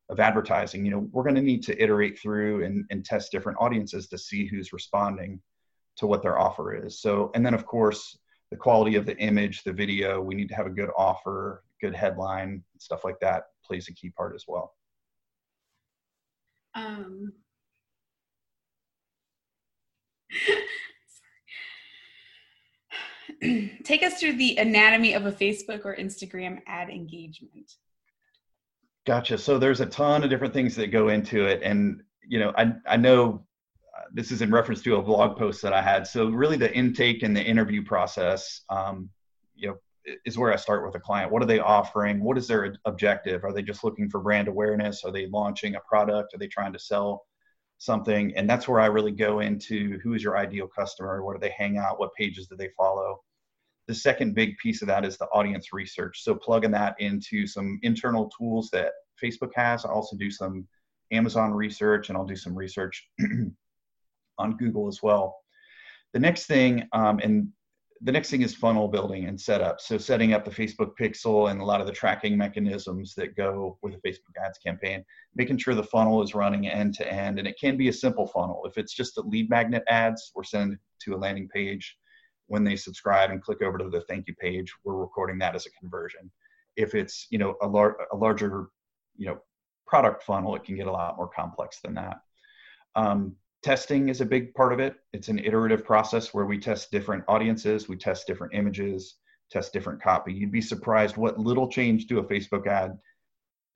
of 0.10 0.20
advertising 0.20 0.86
you 0.86 0.92
know 0.92 1.08
we're 1.12 1.24
going 1.24 1.36
to 1.36 1.42
need 1.42 1.64
to 1.64 1.82
iterate 1.82 2.20
through 2.20 2.64
and, 2.64 2.86
and 2.90 3.06
test 3.06 3.32
different 3.32 3.58
audiences 3.60 4.08
to 4.08 4.18
see 4.18 4.46
who's 4.48 4.74
responding 4.74 5.40
to 5.98 6.08
what 6.08 6.22
their 6.22 6.40
offer 6.40 6.74
is. 6.74 7.00
So 7.00 7.32
and 7.36 7.46
then 7.46 7.54
of 7.54 7.66
course 7.66 8.18
the 8.50 8.58
quality 8.58 8.96
of 8.96 9.06
the 9.06 9.18
image 9.18 9.64
the 9.64 9.74
video 9.74 10.22
we 10.22 10.36
need 10.36 10.50
to 10.50 10.56
have 10.56 10.66
a 10.66 10.72
good 10.72 10.90
offer 10.98 11.64
good 11.80 11.96
headline 11.96 12.64
stuff 12.80 13.04
like 13.04 13.20
that 13.22 13.46
plays 13.66 13.88
a 13.88 13.94
key 13.94 14.10
part 14.10 14.36
as 14.36 14.46
well 14.48 14.74
um, 16.76 17.34
take 23.84 24.04
us 24.04 24.20
through 24.20 24.34
the 24.34 24.58
anatomy 24.58 25.14
of 25.14 25.26
a 25.26 25.32
Facebook 25.32 25.86
or 25.86 25.96
Instagram 25.96 26.60
ad 26.68 26.90
engagement. 26.90 27.76
Gotcha. 29.06 29.38
So 29.38 29.58
there's 29.58 29.82
a 29.82 29.86
ton 29.88 30.24
of 30.24 30.30
different 30.30 30.54
things 30.54 30.76
that 30.76 30.88
go 30.88 31.10
into 31.10 31.46
it, 31.46 31.62
and 31.64 32.04
you 32.28 32.40
know, 32.40 32.54
I 32.56 32.74
I 32.88 32.98
know 32.98 33.46
uh, 33.98 34.04
this 34.14 34.32
is 34.32 34.44
in 34.44 34.52
reference 34.52 34.82
to 34.84 34.98
a 34.98 35.02
blog 35.02 35.38
post 35.38 35.62
that 35.64 35.74
I 35.74 35.82
had. 35.82 36.06
So 36.06 36.30
really, 36.30 36.58
the 36.58 36.72
intake 36.74 37.24
and 37.24 37.36
the 37.36 37.44
interview 37.44 37.84
process, 37.84 38.62
um, 38.70 39.10
you 39.56 39.70
know, 39.70 39.78
is 40.26 40.38
where 40.38 40.52
I 40.52 40.56
start 40.56 40.86
with 40.86 40.96
a 40.96 41.00
client. 41.00 41.32
What 41.32 41.42
are 41.42 41.48
they 41.48 41.60
offering? 41.60 42.24
What 42.24 42.38
is 42.38 42.48
their 42.48 42.76
objective? 42.86 43.44
Are 43.44 43.54
they 43.54 43.62
just 43.62 43.84
looking 43.84 44.10
for 44.10 44.20
brand 44.20 44.48
awareness? 44.48 45.04
Are 45.04 45.12
they 45.12 45.28
launching 45.28 45.76
a 45.76 45.80
product? 45.82 46.34
Are 46.34 46.38
they 46.38 46.48
trying 46.48 46.74
to 46.74 46.80
sell 46.80 47.26
something? 47.78 48.36
And 48.36 48.50
that's 48.50 48.68
where 48.68 48.80
I 48.80 48.88
really 48.88 49.12
go 49.12 49.40
into 49.40 50.00
who 50.00 50.14
is 50.14 50.24
your 50.24 50.38
ideal 50.38 50.68
customer? 50.68 51.24
Where 51.24 51.36
do 51.36 51.42
they 51.42 51.54
hang 51.58 51.78
out? 51.78 52.00
What 52.00 52.16
pages 52.16 52.48
do 52.48 52.56
they 52.56 52.70
follow? 52.78 53.22
The 53.88 53.96
second 53.96 54.36
big 54.36 54.58
piece 54.58 54.82
of 54.82 54.88
that 54.88 55.06
is 55.06 55.18
the 55.18 55.26
audience 55.28 55.74
research. 55.74 56.24
So 56.24 56.36
plugging 56.36 56.72
that 56.72 56.96
into 57.00 57.46
some 57.46 57.80
internal 57.84 58.30
tools 58.38 58.70
that 58.72 58.94
Facebook 59.22 59.52
has. 59.56 59.86
I 59.86 59.90
also 59.90 60.16
do 60.16 60.32
some 60.32 60.68
Amazon 61.12 61.52
research 61.52 62.10
and 62.10 62.18
I'll 62.18 62.26
do 62.26 62.36
some 62.36 62.56
research 62.56 63.08
on 64.38 64.58
Google 64.58 64.88
as 64.88 65.04
well. 65.04 65.38
The 66.14 66.20
next 66.20 66.46
thing, 66.46 66.88
um, 66.94 67.20
and 67.20 67.50
the 68.04 68.12
next 68.12 68.32
thing 68.32 68.42
is 68.42 68.56
funnel 68.56 68.88
building 68.88 69.26
and 69.26 69.40
setup. 69.40 69.80
So 69.80 69.98
setting 69.98 70.34
up 70.34 70.44
the 70.44 70.52
Facebook 70.52 70.94
pixel 71.00 71.52
and 71.52 71.62
a 71.62 71.66
lot 71.66 71.82
of 71.82 71.88
the 71.88 71.94
tracking 71.94 72.36
mechanisms 72.36 73.14
that 73.16 73.36
go 73.36 73.78
with 73.84 73.94
a 73.94 73.98
Facebook 73.98 74.44
ads 74.44 74.58
campaign, 74.58 75.06
making 75.36 75.58
sure 75.58 75.76
the 75.76 75.84
funnel 75.84 76.24
is 76.24 76.34
running 76.34 76.68
end 76.68 76.96
to 76.96 77.12
end. 77.12 77.38
And 77.38 77.48
it 77.48 77.60
can 77.60 77.78
be 77.78 77.90
a 77.90 77.94
simple 77.94 78.26
funnel. 78.26 78.64
If 78.66 78.78
it's 78.78 78.94
just 78.94 79.18
a 79.18 79.22
lead 79.22 79.50
magnet 79.52 79.84
ads, 79.88 80.32
we're 80.34 80.44
sending 80.44 80.80
to 81.04 81.16
a 81.16 81.18
landing 81.18 81.48
page. 81.50 81.96
When 82.48 82.64
they 82.64 82.76
subscribe 82.76 83.30
and 83.30 83.42
click 83.42 83.62
over 83.62 83.78
to 83.78 83.90
the 83.90 84.02
thank 84.02 84.28
you 84.28 84.36
page, 84.36 84.74
we're 84.84 84.96
recording 84.96 85.38
that 85.40 85.56
as 85.56 85.68
a 85.68 85.72
conversion. 85.80 86.32
if 86.76 86.96
it's 86.96 87.28
you 87.30 87.38
know 87.38 87.56
a, 87.62 87.68
lar- 87.68 87.98
a 88.12 88.16
larger 88.16 88.68
you 89.18 89.28
know 89.28 89.38
product 89.86 90.24
funnel, 90.24 90.56
it 90.56 90.64
can 90.64 90.76
get 90.76 90.88
a 90.88 90.92
lot 90.92 91.18
more 91.18 91.28
complex 91.28 91.80
than 91.82 91.94
that. 91.96 92.22
Um, 92.96 93.36
testing 93.64 94.10
is 94.10 94.22
a 94.22 94.26
big 94.26 94.54
part 94.54 94.74
of 94.74 94.80
it. 94.80 94.96
It's 95.14 95.28
an 95.28 95.40
iterative 95.40 95.86
process 95.86 96.34
where 96.34 96.46
we 96.46 96.58
test 96.58 96.92
different 96.92 97.24
audiences, 97.28 97.88
we 97.88 97.98
test 97.98 98.28
different 98.28 98.54
images, 98.54 99.18
test 99.52 99.74
different 99.74 100.02
copy. 100.02 100.34
You'd 100.34 100.52
be 100.52 100.62
surprised 100.62 101.18
what 101.18 101.38
little 101.38 101.68
change 101.68 102.08
to 102.08 102.20
a 102.20 102.24
Facebook 102.24 102.68
ad 102.68 102.98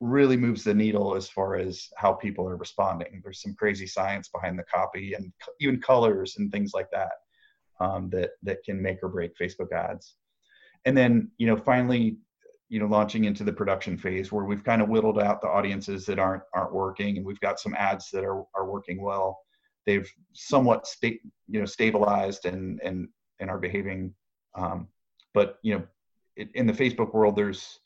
really 0.00 0.36
moves 0.36 0.64
the 0.64 0.74
needle 0.74 1.14
as 1.14 1.28
far 1.28 1.56
as 1.56 1.88
how 1.96 2.12
people 2.12 2.48
are 2.48 2.56
responding. 2.56 3.20
There's 3.22 3.42
some 3.42 3.54
crazy 3.54 3.86
science 3.86 4.28
behind 4.28 4.58
the 4.58 4.64
copy 4.64 5.14
and 5.14 5.32
even 5.60 5.80
colors 5.80 6.36
and 6.38 6.50
things 6.50 6.72
like 6.74 6.88
that 6.92 7.12
um, 7.80 8.10
that 8.10 8.30
that 8.42 8.58
can 8.64 8.80
make 8.80 8.98
or 9.02 9.08
break 9.08 9.32
Facebook 9.40 9.72
ads. 9.72 10.16
And 10.84 10.96
then 10.96 11.30
you 11.38 11.46
know 11.46 11.56
finally 11.56 12.18
you 12.68 12.80
know 12.80 12.86
launching 12.86 13.24
into 13.24 13.44
the 13.44 13.52
production 13.52 13.96
phase 13.96 14.32
where 14.32 14.44
we've 14.44 14.64
kind 14.64 14.82
of 14.82 14.88
whittled 14.88 15.20
out 15.20 15.40
the 15.40 15.48
audiences 15.48 16.04
that 16.06 16.18
aren't 16.18 16.42
aren't 16.54 16.74
working 16.74 17.16
and 17.16 17.24
we've 17.24 17.40
got 17.40 17.60
some 17.60 17.74
ads 17.74 18.10
that 18.10 18.24
are 18.24 18.44
are 18.54 18.70
working 18.70 19.00
well. 19.00 19.38
They've 19.86 20.10
somewhat 20.32 20.86
sta- 20.86 21.20
you 21.48 21.60
know 21.60 21.66
stabilized 21.66 22.44
and 22.44 22.80
and 22.82 23.08
and 23.40 23.50
are 23.50 23.58
behaving. 23.58 24.14
Um, 24.54 24.88
but 25.32 25.58
you 25.62 25.74
know 25.74 25.84
it, 26.36 26.50
in 26.54 26.66
the 26.66 26.72
Facebook 26.72 27.14
world 27.14 27.36
there's 27.36 27.80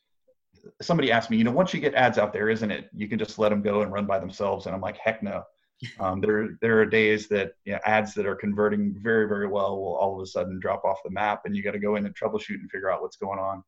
somebody 0.82 1.12
asked 1.12 1.30
me, 1.30 1.36
you 1.36 1.44
know, 1.44 1.52
once 1.52 1.72
you 1.72 1.80
get 1.80 1.94
ads 1.94 2.18
out 2.18 2.32
there, 2.32 2.48
isn't 2.48 2.70
it? 2.70 2.90
You 2.94 3.08
can 3.08 3.18
just 3.18 3.38
let 3.38 3.50
them 3.50 3.62
go 3.62 3.82
and 3.82 3.92
run 3.92 4.06
by 4.06 4.18
themselves. 4.18 4.66
And 4.66 4.74
I'm 4.74 4.80
like, 4.80 4.96
heck 4.96 5.22
no. 5.22 5.44
Um, 5.98 6.20
there, 6.20 6.58
there 6.60 6.78
are 6.78 6.84
days 6.84 7.26
that 7.28 7.52
you 7.64 7.72
know, 7.72 7.78
ads 7.86 8.12
that 8.12 8.26
are 8.26 8.36
converting 8.36 8.94
very, 9.00 9.26
very 9.26 9.46
well 9.46 9.80
will 9.80 9.96
all 9.96 10.14
of 10.14 10.22
a 10.22 10.26
sudden 10.26 10.60
drop 10.60 10.84
off 10.84 10.98
the 11.02 11.10
map, 11.10 11.46
and 11.46 11.56
you 11.56 11.62
got 11.62 11.70
to 11.70 11.78
go 11.78 11.96
in 11.96 12.04
and 12.04 12.14
troubleshoot 12.14 12.60
and 12.60 12.70
figure 12.70 12.90
out 12.90 13.00
what's 13.00 13.16
going 13.16 13.38
on. 13.38 13.64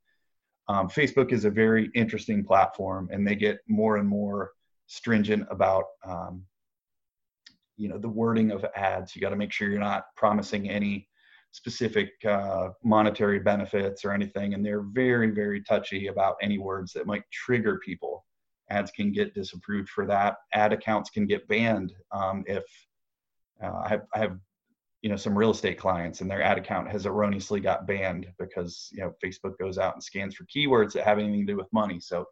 Um, 0.69 0.91
Facebook 0.91 1.33
is 1.33 1.47
a 1.47 1.51
very 1.51 1.91
interesting 1.95 2.45
platform, 2.45 3.09
and 3.11 3.27
they 3.27 3.35
get 3.35 3.61
more 3.67 3.97
and 3.97 4.07
more 4.07 4.51
stringent 4.89 5.47
about, 5.51 5.85
um, 6.07 6.45
you 7.83 7.89
know, 7.89 7.99
the 7.99 8.09
wording 8.09 8.53
of 8.53 8.65
ads. 8.77 9.17
You 9.17 9.21
got 9.21 9.31
to 9.31 9.37
make 9.37 9.51
sure 9.51 9.69
you're 9.69 9.81
not 9.81 10.05
promising 10.17 10.71
any 10.71 11.09
specific 11.51 12.11
uh, 12.25 12.69
monetary 12.85 13.41
benefits 13.41 14.05
or 14.05 14.13
anything, 14.13 14.55
and 14.55 14.65
they're 14.65 14.83
very, 14.83 15.33
very 15.33 15.65
touchy 15.65 16.07
about 16.07 16.37
any 16.41 16.59
words 16.59 16.93
that 16.93 17.09
might 17.09 17.25
trigger 17.33 17.81
people. 17.85 18.25
Ads 18.71 18.93
can 18.93 19.11
get 19.11 19.35
disapproved 19.35 19.89
for 19.89 20.07
that. 20.07 20.37
Ad 20.55 20.73
accounts 20.73 21.11
can 21.11 21.27
get 21.27 21.49
banned 21.49 21.93
um, 22.13 22.45
if 22.47 22.63
uh, 23.61 23.83
I, 23.85 23.89
have, 23.89 24.03
I 24.15 24.19
have, 24.21 24.39
you 25.03 25.11
know, 25.11 25.17
some 25.17 25.37
real 25.37 25.51
estate 25.51 25.77
clients 25.77 26.21
and 26.21 26.31
their 26.31 26.41
ad 26.41 26.59
account 26.59 26.89
has 26.89 27.05
erroneously 27.05 27.59
got 27.59 27.89
banned 27.89 28.29
because 28.39 28.91
you 28.93 29.01
know 29.01 29.13
Facebook 29.23 29.59
goes 29.59 29.77
out 29.77 29.95
and 29.95 30.03
scans 30.03 30.37
for 30.37 30.45
keywords 30.45 30.93
that 30.93 31.05
have 31.05 31.19
anything 31.19 31.45
to 31.45 31.53
do 31.53 31.57
with 31.57 31.73
money. 31.73 31.99
So, 31.99 32.27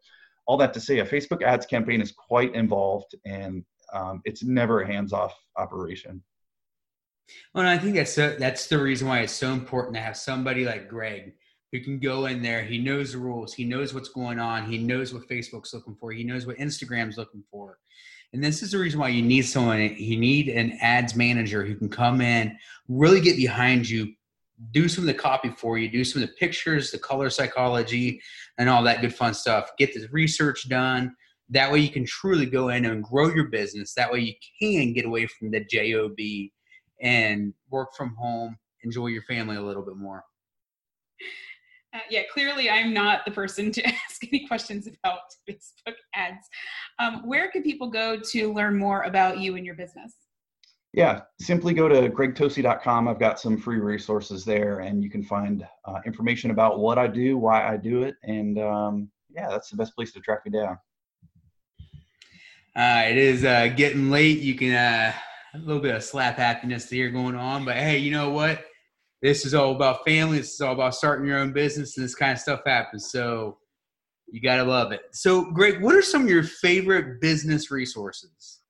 all 0.47 0.55
that 0.57 0.73
to 0.75 0.79
say, 0.79 0.99
a 0.99 1.05
Facebook 1.05 1.43
ads 1.43 1.65
campaign 1.65 1.99
is 2.01 2.13
quite 2.13 2.55
involved 2.55 3.15
and 3.25 3.65
um, 3.93 4.21
it's 4.25 4.43
never 4.43 4.81
a 4.81 4.87
hands-off 4.87 5.33
operation. 5.57 6.23
Well, 7.53 7.65
I 7.65 7.77
think 7.77 7.95
that's 7.95 8.15
that's 8.15 8.67
the 8.67 8.77
reason 8.77 9.07
why 9.07 9.19
it's 9.19 9.33
so 9.33 9.51
important 9.51 9.95
to 9.95 10.01
have 10.01 10.17
somebody 10.17 10.65
like 10.65 10.89
Greg 10.89 11.33
who 11.71 11.79
can 11.79 11.99
go 11.99 12.25
in 12.25 12.41
there. 12.41 12.63
He 12.63 12.77
knows 12.77 13.13
the 13.13 13.19
rules. 13.19 13.53
He 13.53 13.63
knows 13.63 13.93
what's 13.93 14.09
going 14.09 14.39
on. 14.39 14.69
He 14.69 14.77
knows 14.77 15.13
what 15.13 15.27
Facebook's 15.29 15.73
looking 15.73 15.95
for. 15.95 16.11
He 16.11 16.23
knows 16.23 16.45
what 16.45 16.57
Instagram's 16.57 17.17
looking 17.17 17.43
for. 17.49 17.77
And 18.33 18.43
this 18.43 18.61
is 18.61 18.71
the 18.71 18.77
reason 18.77 18.99
why 18.99 19.09
you 19.09 19.21
need 19.21 19.43
someone. 19.43 19.79
You 19.97 20.17
need 20.17 20.49
an 20.49 20.77
ads 20.81 21.15
manager 21.15 21.65
who 21.65 21.75
can 21.75 21.89
come 21.89 22.21
in, 22.21 22.57
really 22.87 23.21
get 23.21 23.37
behind 23.37 23.89
you, 23.89 24.13
do 24.71 24.87
some 24.87 25.03
of 25.03 25.07
the 25.07 25.13
copy 25.13 25.49
for 25.49 25.77
you, 25.77 25.89
do 25.89 26.03
some 26.03 26.21
of 26.21 26.29
the 26.29 26.35
pictures, 26.35 26.91
the 26.91 26.97
color 26.97 27.29
psychology, 27.29 28.21
and 28.57 28.69
all 28.69 28.83
that 28.83 29.01
good 29.01 29.15
fun 29.15 29.33
stuff. 29.33 29.71
Get 29.77 29.93
the 29.93 30.07
research 30.11 30.67
done. 30.69 31.15
That 31.51 31.71
way 31.71 31.79
you 31.79 31.89
can 31.89 32.05
truly 32.05 32.45
go 32.45 32.69
in 32.69 32.85
and 32.85 33.03
grow 33.03 33.33
your 33.33 33.49
business. 33.49 33.93
That 33.93 34.11
way 34.11 34.19
you 34.19 34.33
can 34.59 34.93
get 34.93 35.05
away 35.05 35.27
from 35.27 35.51
the 35.51 35.63
job 35.65 36.15
and 37.01 37.53
work 37.69 37.89
from 37.95 38.15
home, 38.15 38.57
enjoy 38.83 39.07
your 39.07 39.23
family 39.23 39.57
a 39.57 39.61
little 39.61 39.83
bit 39.83 39.97
more. 39.97 40.23
Uh, 41.93 41.99
yeah, 42.09 42.21
clearly 42.31 42.69
I'm 42.69 42.93
not 42.93 43.25
the 43.25 43.31
person 43.31 43.71
to 43.73 43.85
ask 43.87 44.23
any 44.31 44.47
questions 44.47 44.87
about 44.87 45.19
Facebook 45.49 45.95
ads. 46.15 46.47
Um, 46.99 47.27
where 47.27 47.51
can 47.51 47.63
people 47.63 47.89
go 47.89 48.17
to 48.17 48.53
learn 48.53 48.77
more 48.77 49.03
about 49.03 49.39
you 49.39 49.57
and 49.57 49.65
your 49.65 49.75
business? 49.75 50.15
Yeah, 50.93 51.21
simply 51.39 51.73
go 51.73 51.87
to 51.87 52.09
gregtosi.com. 52.09 53.07
I've 53.07 53.19
got 53.19 53.39
some 53.39 53.57
free 53.57 53.79
resources 53.79 54.43
there, 54.43 54.79
and 54.79 55.01
you 55.03 55.09
can 55.09 55.23
find 55.23 55.65
uh, 55.85 55.99
information 56.05 56.51
about 56.51 56.79
what 56.79 56.97
I 56.97 57.07
do, 57.07 57.37
why 57.37 57.65
I 57.65 57.77
do 57.77 58.03
it, 58.03 58.15
and 58.23 58.59
um, 58.59 59.09
yeah, 59.29 59.47
that's 59.49 59.69
the 59.69 59.77
best 59.77 59.95
place 59.95 60.11
to 60.13 60.19
track 60.19 60.41
me 60.45 60.51
down. 60.51 60.77
Uh, 62.75 63.03
it 63.05 63.17
is 63.17 63.43
uh, 63.43 63.67
getting 63.67 64.09
late. 64.09 64.39
You 64.39 64.55
can 64.55 64.73
uh, 64.73 65.13
a 65.53 65.57
little 65.57 65.81
bit 65.81 65.95
of 65.95 66.03
slap 66.03 66.37
happiness 66.37 66.89
here 66.89 67.09
going 67.09 67.35
on. 67.35 67.65
But 67.65 67.75
hey, 67.75 67.97
you 67.97 68.11
know 68.11 68.29
what? 68.29 68.65
This 69.21 69.45
is 69.45 69.53
all 69.53 69.75
about 69.75 70.05
family. 70.05 70.37
This 70.37 70.53
is 70.53 70.61
all 70.61 70.73
about 70.73 70.95
starting 70.95 71.27
your 71.27 71.39
own 71.39 71.51
business, 71.51 71.97
and 71.97 72.03
this 72.03 72.15
kind 72.15 72.31
of 72.31 72.39
stuff 72.39 72.61
happens. 72.65 73.11
So 73.11 73.57
you 74.31 74.41
gotta 74.41 74.63
love 74.63 74.91
it. 74.91 75.01
So, 75.11 75.51
Greg, 75.51 75.81
what 75.81 75.95
are 75.95 76.01
some 76.01 76.23
of 76.23 76.29
your 76.29 76.43
favorite 76.43 77.19
business 77.19 77.69
resources? 77.69 78.61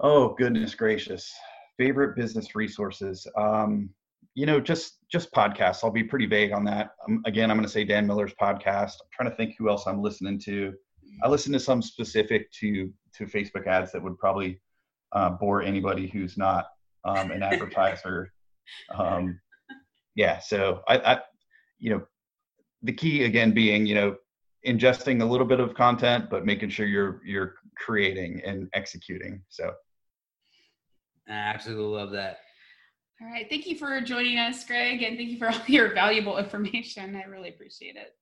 Oh 0.00 0.34
goodness 0.36 0.74
gracious, 0.74 1.32
favorite 1.78 2.16
business 2.16 2.54
resources. 2.54 3.26
Um, 3.36 3.90
you 4.34 4.46
know, 4.46 4.60
just 4.60 4.98
just 5.10 5.32
podcasts. 5.32 5.84
I'll 5.84 5.90
be 5.90 6.04
pretty 6.04 6.26
vague 6.26 6.52
on 6.52 6.64
that. 6.64 6.90
Um, 7.06 7.22
again, 7.24 7.50
I'm 7.50 7.56
going 7.56 7.66
to 7.66 7.72
say 7.72 7.84
Dan 7.84 8.06
Miller's 8.06 8.34
podcast. 8.40 8.94
I'm 9.00 9.08
trying 9.12 9.30
to 9.30 9.36
think 9.36 9.54
who 9.58 9.68
else 9.68 9.86
I'm 9.86 10.02
listening 10.02 10.38
to. 10.40 10.72
I 11.22 11.28
listen 11.28 11.52
to 11.52 11.60
some 11.60 11.82
specific 11.82 12.50
to 12.52 12.92
to 13.14 13.26
Facebook 13.26 13.66
ads 13.66 13.92
that 13.92 14.02
would 14.02 14.18
probably 14.18 14.60
uh, 15.12 15.30
bore 15.30 15.62
anybody 15.62 16.06
who's 16.06 16.36
not 16.36 16.66
um, 17.04 17.30
an 17.30 17.42
advertiser. 17.42 18.32
um, 18.94 19.40
yeah, 20.14 20.38
so 20.38 20.82
I, 20.86 20.98
I, 20.98 21.20
you 21.78 21.90
know, 21.90 22.02
the 22.82 22.92
key 22.92 23.24
again 23.24 23.52
being, 23.52 23.86
you 23.86 23.94
know, 23.94 24.16
ingesting 24.66 25.22
a 25.22 25.24
little 25.24 25.46
bit 25.46 25.60
of 25.60 25.74
content, 25.74 26.30
but 26.30 26.44
making 26.44 26.70
sure 26.70 26.86
you're 26.86 27.20
you're 27.24 27.54
creating 27.76 28.42
and 28.44 28.68
executing. 28.74 29.42
So, 29.48 29.72
I 31.28 31.32
absolutely 31.32 31.96
love 31.96 32.10
that. 32.12 32.38
All 33.22 33.28
right, 33.28 33.46
thank 33.50 33.66
you 33.66 33.76
for 33.76 34.00
joining 34.00 34.38
us, 34.38 34.64
Greg, 34.64 35.02
and 35.02 35.16
thank 35.16 35.30
you 35.30 35.38
for 35.38 35.48
all 35.50 35.60
your 35.66 35.92
valuable 35.92 36.38
information. 36.38 37.16
I 37.16 37.24
really 37.24 37.50
appreciate 37.50 37.96
it. 37.96 38.14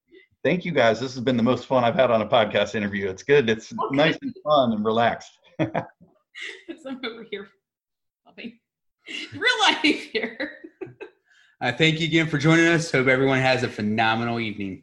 Thank 0.44 0.64
you, 0.64 0.72
guys. 0.72 1.01
This 1.01 1.14
has 1.14 1.22
been 1.22 1.37
the 1.37 1.42
most 1.42 1.66
fun 1.66 1.85
I've 1.85 1.96
had 1.96 2.11
on 2.11 2.22
a 2.22 2.27
podcast 2.27 2.74
interview. 2.74 3.09
It's 3.09 3.22
good. 3.22 3.51
It's 3.51 3.72
okay. 3.72 3.96
nice 3.96 4.18
and 4.22 4.35
fun 4.44 4.72
and 4.72 4.85
relaxed. 4.85 5.33
I'm 5.61 7.01
over 7.05 7.27
here 7.31 7.48
loving 8.27 8.59
real 9.33 9.61
life 9.62 9.83
here. 10.12 10.59
uh, 11.61 11.72
thank 11.72 12.01
you 12.01 12.07
again 12.07 12.29
for 12.29 12.38
joining 12.38 12.66
us. 12.66 12.90
Hope 12.90 13.09
everyone 13.09 13.40
has 13.40 13.62
a 13.62 13.68
phenomenal 13.68 14.38
evening. 14.38 14.83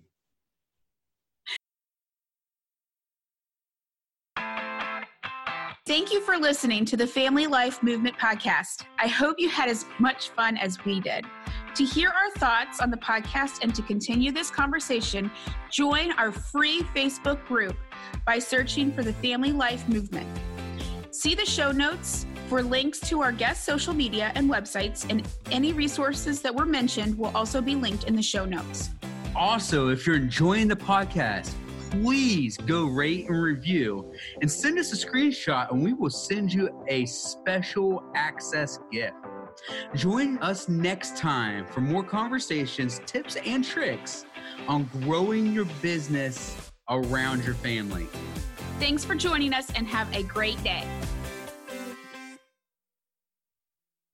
Thank 5.88 6.12
you 6.12 6.20
for 6.22 6.38
listening 6.38 6.84
to 6.86 6.98
the 6.98 7.06
Family 7.06 7.46
Life 7.46 7.84
Movement 7.84 8.18
podcast. 8.18 8.86
I 8.98 9.08
hope 9.08 9.36
you 9.38 9.50
had 9.50 9.70
as 9.70 9.86
much 10.00 10.30
fun 10.30 10.58
as 10.58 10.84
we 10.84 11.00
did. 11.00 11.26
To 11.76 11.84
hear 11.84 12.08
our 12.08 12.32
thoughts 12.38 12.80
on 12.80 12.90
the 12.90 12.96
podcast 12.96 13.60
and 13.62 13.76
to 13.76 13.82
continue 13.82 14.32
this 14.32 14.50
conversation, 14.50 15.30
join 15.70 16.14
our 16.14 16.32
free 16.32 16.84
Facebook 16.96 17.46
group 17.48 17.76
by 18.26 18.40
searching 18.40 18.94
for 18.94 19.04
the 19.04 19.12
Family 19.12 19.52
Life 19.52 19.86
Movement. 19.90 20.26
See 21.12 21.36
the 21.36 21.46
show 21.46 21.74
notes 21.74 22.28
for 22.48 22.64
links 22.64 23.02
to 23.10 23.22
our 23.22 23.34
guest 23.34 23.66
social 23.66 23.94
media 23.94 24.32
and 24.36 24.50
websites, 24.50 25.06
and 25.10 25.28
any 25.52 25.74
resources 25.74 26.42
that 26.44 26.56
were 26.56 26.66
mentioned 26.66 27.18
will 27.18 27.36
also 27.36 27.60
be 27.60 27.76
linked 27.76 28.06
in 28.06 28.16
the 28.16 28.24
show 28.24 28.46
notes. 28.46 28.92
Also, 29.36 29.90
if 29.90 30.08
you're 30.08 30.16
enjoying 30.16 30.70
the 30.70 30.78
podcast, 30.78 31.52
please 31.92 32.56
go 32.56 32.86
rate 32.86 33.28
and 33.28 33.42
review 33.42 34.14
and 34.40 34.50
send 34.50 34.80
us 34.80 34.94
a 34.94 35.08
screenshot, 35.08 35.70
and 35.72 35.84
we 35.84 35.92
will 35.92 36.10
send 36.10 36.54
you 36.54 36.70
a 36.88 37.06
special 37.06 38.02
access 38.16 38.80
gift. 38.94 39.14
Join 39.96 40.38
us 40.40 40.68
next 40.70 41.18
time 41.18 41.66
for 41.66 41.82
more 41.82 42.04
conversations, 42.04 43.02
tips, 43.06 43.38
and 43.46 43.64
tricks 43.64 44.26
on 44.68 44.90
growing 45.02 45.52
your 45.54 45.66
business 45.82 46.72
around 46.90 47.44
your 47.44 47.56
family. 47.56 48.08
Thanks 48.80 49.06
for 49.06 49.16
joining 49.16 49.54
us 49.54 49.72
and 49.76 49.88
have 49.88 50.14
a 50.14 50.24
great 50.24 50.62
day. 50.64 50.84